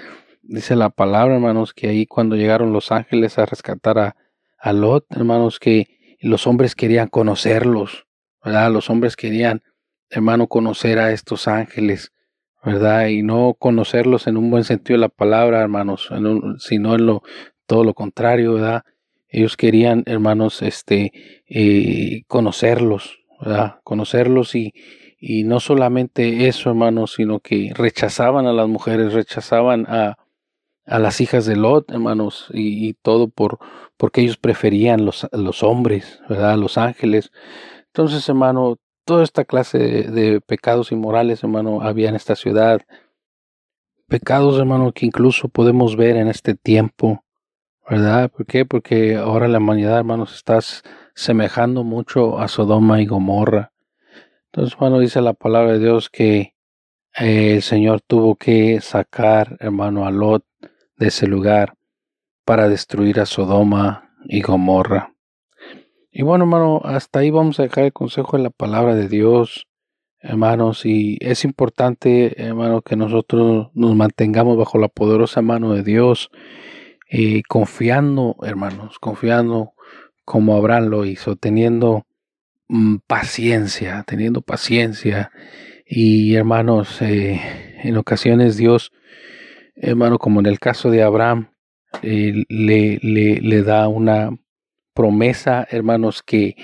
Dice 0.47 0.77
la 0.77 0.91
palabra, 0.91 1.35
hermanos, 1.35 1.73
que 1.73 1.89
ahí 1.89 2.07
cuando 2.07 2.37
llegaron 2.37 2.73
los 2.73 2.93
ángeles 2.93 3.39
a 3.39 3.47
rescatar 3.47 3.99
a, 3.99 4.17
a 4.59 4.73
Lot, 4.73 5.07
hermanos, 5.11 5.59
que 5.59 6.17
los 6.21 6.47
hombres 6.47 6.75
querían 6.75 7.09
conocerlos, 7.09 8.07
¿verdad? 8.45 8.71
Los 8.71 8.91
hombres 8.91 9.17
querían, 9.17 9.63
hermano, 10.11 10.47
conocer 10.47 10.99
a 10.99 11.13
estos 11.13 11.49
ángeles. 11.49 12.13
¿verdad? 12.65 13.09
Y 13.09 13.23
no 13.23 13.55
conocerlos 13.59 14.27
en 14.27 14.37
un 14.37 14.51
buen 14.51 14.65
sentido 14.65 14.97
de 14.97 15.03
la 15.03 15.09
palabra, 15.11 15.61
hermanos, 15.61 16.09
sino 16.59 16.95
en 16.95 17.07
lo, 17.07 17.23
todo 17.67 17.85
lo 17.85 17.95
contrario, 17.95 18.55
¿verdad? 18.55 18.85
Ellos 19.29 19.57
querían, 19.57 20.03
hermanos, 20.07 20.63
este, 20.63 21.13
eh, 21.47 22.23
conocerlos, 22.27 23.21
¿verdad? 23.41 23.81
Conocerlos 23.85 24.55
y, 24.55 24.73
y 25.19 25.45
no 25.45 25.61
solamente 25.61 26.49
eso, 26.49 26.71
hermanos, 26.71 27.15
sino 27.15 27.41
que 27.41 27.73
rechazaban 27.75 28.47
a 28.47 28.53
las 28.53 28.69
mujeres, 28.69 29.13
rechazaban 29.13 29.85
a, 29.87 30.17
a 30.87 30.99
las 30.99 31.21
hijas 31.21 31.47
de 31.47 31.57
Lot, 31.57 31.91
hermanos, 31.91 32.49
y, 32.53 32.95
todo 32.95 33.29
por 33.29 33.59
porque 33.97 34.21
ellos 34.21 34.37
preferían 34.37 35.05
los, 35.05 35.27
los 35.33 35.63
hombres, 35.63 36.21
¿verdad? 36.29 36.59
Los 36.59 36.79
ángeles. 36.79 37.31
Entonces, 37.87 38.29
hermano, 38.29 38.79
toda 39.05 39.23
esta 39.23 39.45
clase 39.45 39.79
de, 39.79 40.41
pecados 40.41 40.93
inmorales, 40.93 41.43
hermano, 41.43 41.81
había 41.83 42.09
en 42.09 42.17
esta 42.17 42.35
ciudad. 42.37 42.83
Pecados, 44.09 44.59
hermano, 44.59 44.93
que 44.93 45.07
incluso 45.07 45.49
podemos 45.49 45.97
ver 45.97 46.17
en 46.17 46.29
este 46.29 46.55
tiempo, 46.55 47.25
¿verdad? 47.89 48.31
¿Por 48.31 48.47
qué? 48.47 48.65
Porque 48.67 49.17
ahora 49.17 49.49
la 49.49 49.59
humanidad, 49.59 49.99
hermanos, 49.99 50.35
está 50.35 50.59
semejando 51.15 51.85
mucho 51.85 52.39
a 52.39 52.49
Sodoma 52.49 53.01
y 53.01 53.07
Gomorra. 53.07 53.73
Entonces, 54.47 54.75
hermano, 54.75 54.99
dice 54.99 55.21
la 55.21 55.35
palabra 55.35 55.73
de 55.73 55.79
Dios 55.79 56.11
que 56.11 56.55
eh, 57.19 57.55
el 57.55 57.63
Señor 57.63 58.01
tuvo 58.01 58.37
que 58.37 58.81
sacar, 58.81 59.57
hermano, 59.61 60.07
a 60.07 60.11
Lot 60.11 60.45
de 60.97 61.09
ese 61.09 61.27
lugar 61.27 61.75
para 62.45 62.69
destruir 62.69 63.21
a 63.21 63.27
Sodoma 63.27 64.11
y 64.25 64.43
Gomorra. 64.43 65.15
Y 66.11 66.23
bueno, 66.23 66.45
hermano, 66.45 66.81
hasta 66.85 67.21
ahí 67.21 67.31
vamos 67.31 67.59
a 67.59 67.65
dejar 67.65 67.85
el 67.85 67.93
consejo 67.93 68.37
de 68.37 68.45
la 68.45 68.51
palabra 68.51 68.95
de 68.95 69.09
Dios, 69.09 69.67
hermanos, 70.21 70.87
y 70.87 71.19
es 71.21 71.45
importante, 71.45 72.41
hermano, 72.41 72.83
que 72.83 72.97
nosotros 72.97 73.71
nos 73.75 73.97
mantengamos 73.97 74.57
bajo 74.57 74.79
la 74.79 74.89
poderosa 74.89 75.43
mano 75.43 75.73
de 75.75 75.83
Dios, 75.83 76.31
y 77.11 77.43
confiando, 77.43 78.37
hermanos, 78.43 78.99
confiando 78.99 79.75
como 80.25 80.57
Abraham 80.57 80.87
lo 80.87 81.05
hizo, 81.05 81.37
teniendo 81.37 82.07
mm, 82.69 82.97
paciencia, 83.07 84.05
teniendo 84.07 84.41
paciencia. 84.41 85.31
Y 85.87 86.35
hermanos, 86.35 87.01
eh, 87.03 87.41
en 87.83 87.97
ocasiones 87.97 88.57
Dios, 88.57 88.93
hermano, 89.77 90.19
como 90.19 90.41
en 90.41 90.47
el 90.47 90.59
caso 90.59 90.91
de 90.91 91.03
Abraham, 91.03 91.51
eh, 92.03 92.45
le, 92.49 92.99
le, 93.03 93.41
le 93.41 93.63
da 93.63 93.89
una 93.89 94.31
promesa, 94.95 95.67
hermanos, 95.71 96.23
que 96.23 96.57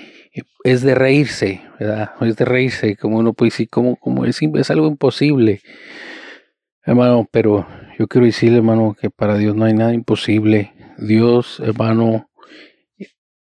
es 0.63 0.81
de 0.81 0.95
reírse, 0.95 1.61
¿verdad? 1.79 2.11
Es 2.21 2.37
de 2.37 2.45
reírse, 2.45 2.95
como 2.95 3.17
uno 3.17 3.33
puede 3.33 3.51
decir, 3.51 3.69
como, 3.69 3.97
como 3.97 4.25
es, 4.25 4.41
algo 4.71 4.87
imposible, 4.87 5.61
hermano, 6.83 7.27
pero 7.31 7.67
yo 7.99 8.07
quiero 8.07 8.25
decirle, 8.25 8.57
hermano, 8.57 8.95
que 8.99 9.09
para 9.09 9.37
Dios 9.37 9.55
no 9.55 9.65
hay 9.65 9.73
nada 9.73 9.93
imposible. 9.93 10.73
Dios, 10.97 11.59
hermano, 11.59 12.29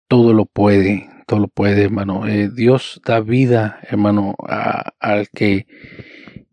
todo 0.07 0.33
lo 0.33 0.45
puede, 0.45 1.09
todo 1.27 1.41
lo 1.41 1.47
puede, 1.47 1.83
hermano. 1.83 2.27
Eh, 2.27 2.49
Dios 2.53 3.01
da 3.05 3.19
vida, 3.19 3.79
hermano, 3.89 4.35
al 4.99 5.29
que 5.29 5.67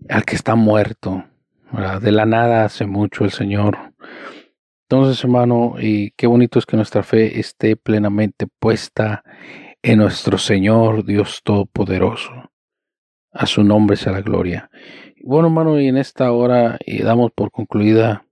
al 0.09 0.25
que 0.25 0.35
está 0.35 0.55
muerto. 0.55 1.25
De 2.01 2.13
la 2.13 2.25
nada 2.25 2.65
hace 2.65 2.87
mucho 2.87 3.25
el 3.25 3.33
Señor. 3.33 3.77
Entonces, 4.89 5.25
hermano, 5.25 5.75
y 5.81 6.13
qué 6.13 6.29
bonito 6.29 6.59
es 6.59 6.67
que 6.67 6.77
nuestra 6.77 7.03
fe 7.03 7.41
esté 7.41 7.75
plenamente 7.75 8.47
puesta 8.61 9.25
en 9.83 9.99
nuestro 9.99 10.39
Señor 10.39 11.05
Dios 11.05 11.41
Todopoderoso. 11.43 12.31
A 13.33 13.47
su 13.47 13.65
nombre 13.65 13.97
sea 13.97 14.13
la 14.13 14.21
gloria. 14.21 14.71
Bueno, 15.23 15.49
hermano, 15.49 15.81
y 15.81 15.89
en 15.89 15.97
esta 15.97 16.31
hora 16.31 16.79
y 16.87 17.03
damos 17.03 17.33
por 17.33 17.51
concluida 17.51 18.25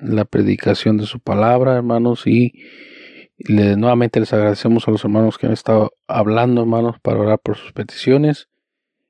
la 0.00 0.24
predicación 0.24 0.96
de 0.96 1.06
su 1.06 1.20
palabra, 1.20 1.76
hermanos, 1.76 2.26
y 2.26 2.54
nuevamente 3.48 4.18
les 4.18 4.32
agradecemos 4.32 4.88
a 4.88 4.90
los 4.90 5.04
hermanos 5.04 5.38
que 5.38 5.46
han 5.46 5.52
estado 5.52 5.92
hablando, 6.08 6.62
hermanos, 6.62 6.96
para 7.00 7.20
orar 7.20 7.38
por 7.38 7.56
sus 7.56 7.72
peticiones. 7.72 8.48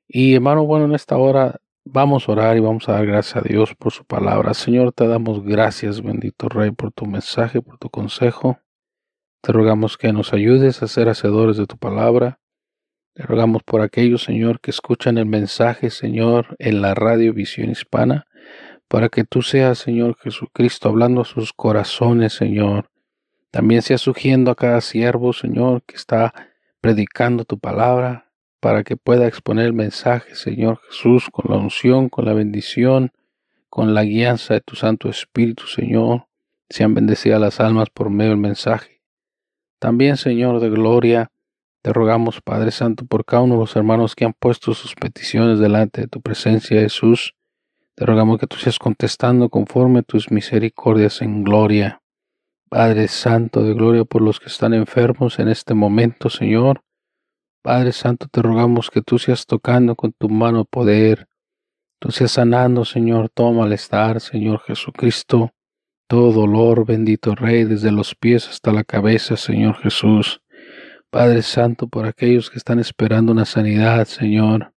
Y 0.07 0.35
hermano, 0.35 0.65
bueno, 0.65 0.85
en 0.85 0.93
esta 0.93 1.17
hora 1.17 1.61
Vamos 1.83 2.29
a 2.29 2.33
orar 2.33 2.57
y 2.57 2.59
vamos 2.59 2.87
a 2.87 2.93
dar 2.93 3.07
gracias 3.07 3.37
a 3.37 3.41
Dios 3.41 3.73
por 3.73 3.91
su 3.91 4.05
palabra. 4.05 4.53
Señor, 4.53 4.93
te 4.93 5.07
damos 5.07 5.43
gracias, 5.43 6.03
bendito 6.03 6.47
Rey, 6.47 6.69
por 6.69 6.91
tu 6.91 7.07
mensaje, 7.07 7.59
por 7.63 7.79
tu 7.79 7.89
consejo. 7.89 8.59
Te 9.41 9.51
rogamos 9.51 9.97
que 9.97 10.13
nos 10.13 10.31
ayudes 10.31 10.83
a 10.83 10.87
ser 10.87 11.09
hacedores 11.09 11.57
de 11.57 11.65
tu 11.65 11.77
palabra. 11.77 12.39
Te 13.15 13.23
rogamos 13.23 13.63
por 13.63 13.81
aquellos, 13.81 14.21
Señor, 14.21 14.61
que 14.61 14.69
escuchan 14.69 15.17
el 15.17 15.25
mensaje, 15.25 15.89
Señor, 15.89 16.55
en 16.59 16.83
la 16.83 16.93
radio 16.93 17.33
Visión 17.33 17.71
Hispana, 17.71 18.27
para 18.87 19.09
que 19.09 19.23
tú 19.23 19.41
seas, 19.41 19.79
Señor 19.79 20.17
Jesucristo, 20.19 20.87
hablando 20.87 21.21
a 21.21 21.25
sus 21.25 21.51
corazones, 21.51 22.33
Señor. 22.33 22.91
También 23.49 23.81
seas 23.81 24.01
sugiendo 24.01 24.51
a 24.51 24.55
cada 24.55 24.81
siervo, 24.81 25.33
Señor, 25.33 25.81
que 25.81 25.95
está 25.95 26.31
predicando 26.79 27.43
tu 27.43 27.57
palabra, 27.57 28.30
para 28.61 28.83
que 28.83 28.95
pueda 28.95 29.27
exponer 29.27 29.65
el 29.65 29.73
mensaje, 29.73 30.35
Señor 30.35 30.79
Jesús, 30.87 31.29
con 31.31 31.51
la 31.51 31.57
unción, 31.57 32.09
con 32.09 32.25
la 32.25 32.33
bendición, 32.33 33.11
con 33.69 33.93
la 33.93 34.03
guianza 34.03 34.53
de 34.53 34.61
tu 34.61 34.75
Santo 34.75 35.09
Espíritu, 35.09 35.65
Señor. 35.65 36.27
Sean 36.69 36.93
bendecidas 36.93 37.41
las 37.41 37.59
almas 37.59 37.89
por 37.89 38.09
medio 38.09 38.31
del 38.31 38.39
mensaje. 38.39 39.01
También, 39.79 40.15
Señor 40.15 40.59
de 40.59 40.69
gloria, 40.69 41.31
te 41.81 41.91
rogamos, 41.91 42.39
Padre 42.41 42.69
Santo, 42.69 43.05
por 43.05 43.25
cada 43.25 43.41
uno 43.41 43.55
de 43.55 43.61
los 43.61 43.75
hermanos 43.75 44.15
que 44.15 44.25
han 44.25 44.33
puesto 44.33 44.75
sus 44.75 44.93
peticiones 44.93 45.57
delante 45.57 46.01
de 46.01 46.07
tu 46.07 46.21
presencia, 46.21 46.79
Jesús. 46.79 47.33
Te 47.95 48.05
rogamos 48.05 48.39
que 48.39 48.45
tú 48.45 48.57
seas 48.57 48.77
contestando 48.77 49.49
conforme 49.49 50.03
tus 50.03 50.29
misericordias 50.29 51.23
en 51.23 51.43
gloria. 51.43 52.03
Padre 52.69 53.07
Santo 53.07 53.63
de 53.63 53.73
gloria 53.73 54.05
por 54.05 54.21
los 54.21 54.39
que 54.39 54.47
están 54.47 54.75
enfermos 54.75 55.39
en 55.39 55.47
este 55.47 55.73
momento, 55.73 56.29
Señor. 56.29 56.83
Padre 57.63 57.91
Santo, 57.91 58.27
te 58.27 58.41
rogamos 58.41 58.89
que 58.89 59.03
tú 59.03 59.19
seas 59.19 59.45
tocando 59.45 59.95
con 59.95 60.13
tu 60.13 60.29
mano 60.29 60.59
de 60.59 60.65
poder, 60.65 61.27
tú 61.99 62.09
seas 62.09 62.31
sanando, 62.31 62.85
Señor, 62.85 63.29
todo 63.29 63.53
malestar, 63.53 64.19
Señor 64.19 64.61
Jesucristo, 64.61 65.53
todo 66.07 66.31
dolor, 66.31 66.87
bendito 66.87 67.35
Rey, 67.35 67.65
desde 67.65 67.91
los 67.91 68.15
pies 68.15 68.49
hasta 68.49 68.71
la 68.73 68.83
cabeza, 68.83 69.37
Señor 69.37 69.77
Jesús. 69.77 70.41
Padre 71.11 71.43
Santo, 71.43 71.87
por 71.87 72.07
aquellos 72.07 72.49
que 72.49 72.57
están 72.57 72.79
esperando 72.79 73.31
una 73.31 73.45
sanidad, 73.45 74.05
Señor. 74.07 74.73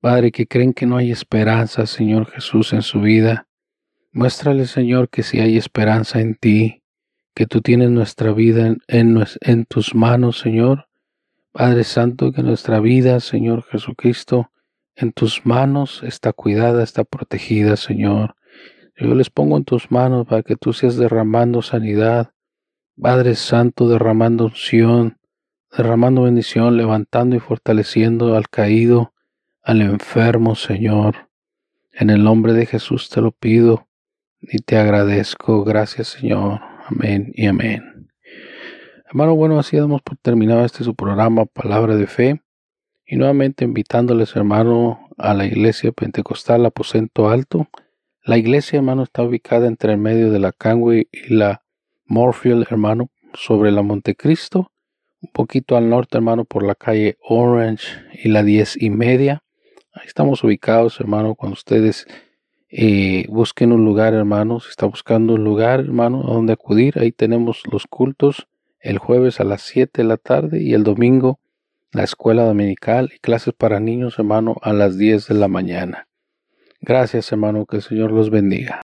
Padre, 0.00 0.30
que 0.30 0.46
creen 0.46 0.74
que 0.74 0.84
no 0.84 0.98
hay 0.98 1.10
esperanza, 1.12 1.86
Señor 1.86 2.30
Jesús, 2.30 2.74
en 2.74 2.82
su 2.82 3.00
vida. 3.00 3.48
Muéstrale, 4.12 4.66
Señor, 4.66 5.08
que 5.08 5.22
si 5.22 5.40
hay 5.40 5.56
esperanza 5.56 6.20
en 6.20 6.34
ti, 6.34 6.82
que 7.34 7.46
tú 7.46 7.62
tienes 7.62 7.88
nuestra 7.88 8.32
vida 8.32 8.76
en, 8.88 9.24
en 9.40 9.64
tus 9.64 9.94
manos, 9.94 10.38
Señor 10.38 10.89
Padre 11.52 11.84
Santo, 11.84 12.30
que 12.32 12.42
nuestra 12.42 12.78
vida, 12.78 13.18
Señor 13.18 13.64
Jesucristo, 13.64 14.50
en 14.94 15.12
tus 15.12 15.44
manos 15.44 16.02
está 16.04 16.32
cuidada, 16.32 16.82
está 16.82 17.04
protegida, 17.04 17.76
Señor. 17.76 18.36
Yo 18.96 19.14
les 19.14 19.30
pongo 19.30 19.56
en 19.56 19.64
tus 19.64 19.90
manos 19.90 20.26
para 20.26 20.42
que 20.42 20.56
tú 20.56 20.72
seas 20.72 20.96
derramando 20.96 21.62
sanidad, 21.62 22.32
Padre 23.00 23.34
Santo, 23.34 23.88
derramando 23.88 24.44
unción, 24.44 25.18
derramando 25.76 26.22
bendición, 26.22 26.76
levantando 26.76 27.34
y 27.34 27.40
fortaleciendo 27.40 28.36
al 28.36 28.48
caído, 28.48 29.12
al 29.62 29.80
enfermo, 29.82 30.54
Señor. 30.54 31.30
En 31.92 32.10
el 32.10 32.22
nombre 32.22 32.52
de 32.52 32.66
Jesús 32.66 33.08
te 33.08 33.20
lo 33.20 33.32
pido 33.32 33.88
y 34.40 34.58
te 34.58 34.76
agradezco. 34.76 35.64
Gracias, 35.64 36.08
Señor. 36.08 36.60
Amén 36.86 37.32
y 37.34 37.46
amén. 37.46 37.89
Hermano, 39.10 39.34
bueno, 39.34 39.58
así 39.58 39.76
damos 39.76 40.02
por 40.02 40.16
terminado 40.18 40.64
este 40.64 40.84
su 40.84 40.94
programa 40.94 41.44
Palabra 41.44 41.96
de 41.96 42.06
Fe. 42.06 42.42
Y 43.04 43.16
nuevamente 43.16 43.64
invitándoles, 43.64 44.36
hermano, 44.36 45.08
a 45.18 45.34
la 45.34 45.46
iglesia 45.46 45.90
pentecostal 45.90 46.64
Aposento 46.64 47.28
Alto. 47.28 47.66
La 48.22 48.38
iglesia, 48.38 48.76
hermano, 48.76 49.02
está 49.02 49.24
ubicada 49.24 49.66
entre 49.66 49.94
el 49.94 49.98
medio 49.98 50.30
de 50.30 50.38
la 50.38 50.52
Canway 50.52 51.08
y 51.10 51.34
la 51.34 51.64
Morfield, 52.04 52.68
hermano, 52.70 53.10
sobre 53.34 53.72
la 53.72 53.82
Montecristo. 53.82 54.70
Un 55.20 55.32
poquito 55.32 55.76
al 55.76 55.90
norte, 55.90 56.16
hermano, 56.16 56.44
por 56.44 56.62
la 56.62 56.76
calle 56.76 57.18
Orange 57.20 57.88
y 58.22 58.28
la 58.28 58.44
diez 58.44 58.80
y 58.80 58.90
media. 58.90 59.42
Ahí 59.92 60.06
estamos 60.06 60.44
ubicados, 60.44 61.00
hermano, 61.00 61.34
cuando 61.34 61.54
ustedes 61.54 62.06
eh, 62.68 63.26
busquen 63.28 63.72
un 63.72 63.84
lugar, 63.84 64.14
hermano. 64.14 64.60
Si 64.60 64.68
está 64.68 64.86
buscando 64.86 65.34
un 65.34 65.42
lugar, 65.42 65.80
hermano, 65.80 66.22
a 66.28 66.32
donde 66.32 66.52
acudir, 66.52 66.96
ahí 67.00 67.10
tenemos 67.10 67.62
los 67.72 67.88
cultos 67.88 68.46
el 68.80 68.98
jueves 68.98 69.40
a 69.40 69.44
las 69.44 69.62
7 69.62 70.02
de 70.02 70.08
la 70.08 70.16
tarde 70.16 70.62
y 70.62 70.74
el 70.74 70.84
domingo 70.84 71.40
la 71.92 72.04
escuela 72.04 72.44
dominical 72.44 73.10
y 73.14 73.18
clases 73.18 73.52
para 73.52 73.80
niños, 73.80 74.18
hermano, 74.18 74.56
a 74.62 74.72
las 74.72 74.96
10 74.96 75.26
de 75.26 75.34
la 75.34 75.48
mañana. 75.48 76.06
Gracias, 76.80 77.32
hermano, 77.32 77.66
que 77.66 77.76
el 77.76 77.82
Señor 77.82 78.12
los 78.12 78.30
bendiga. 78.30 78.82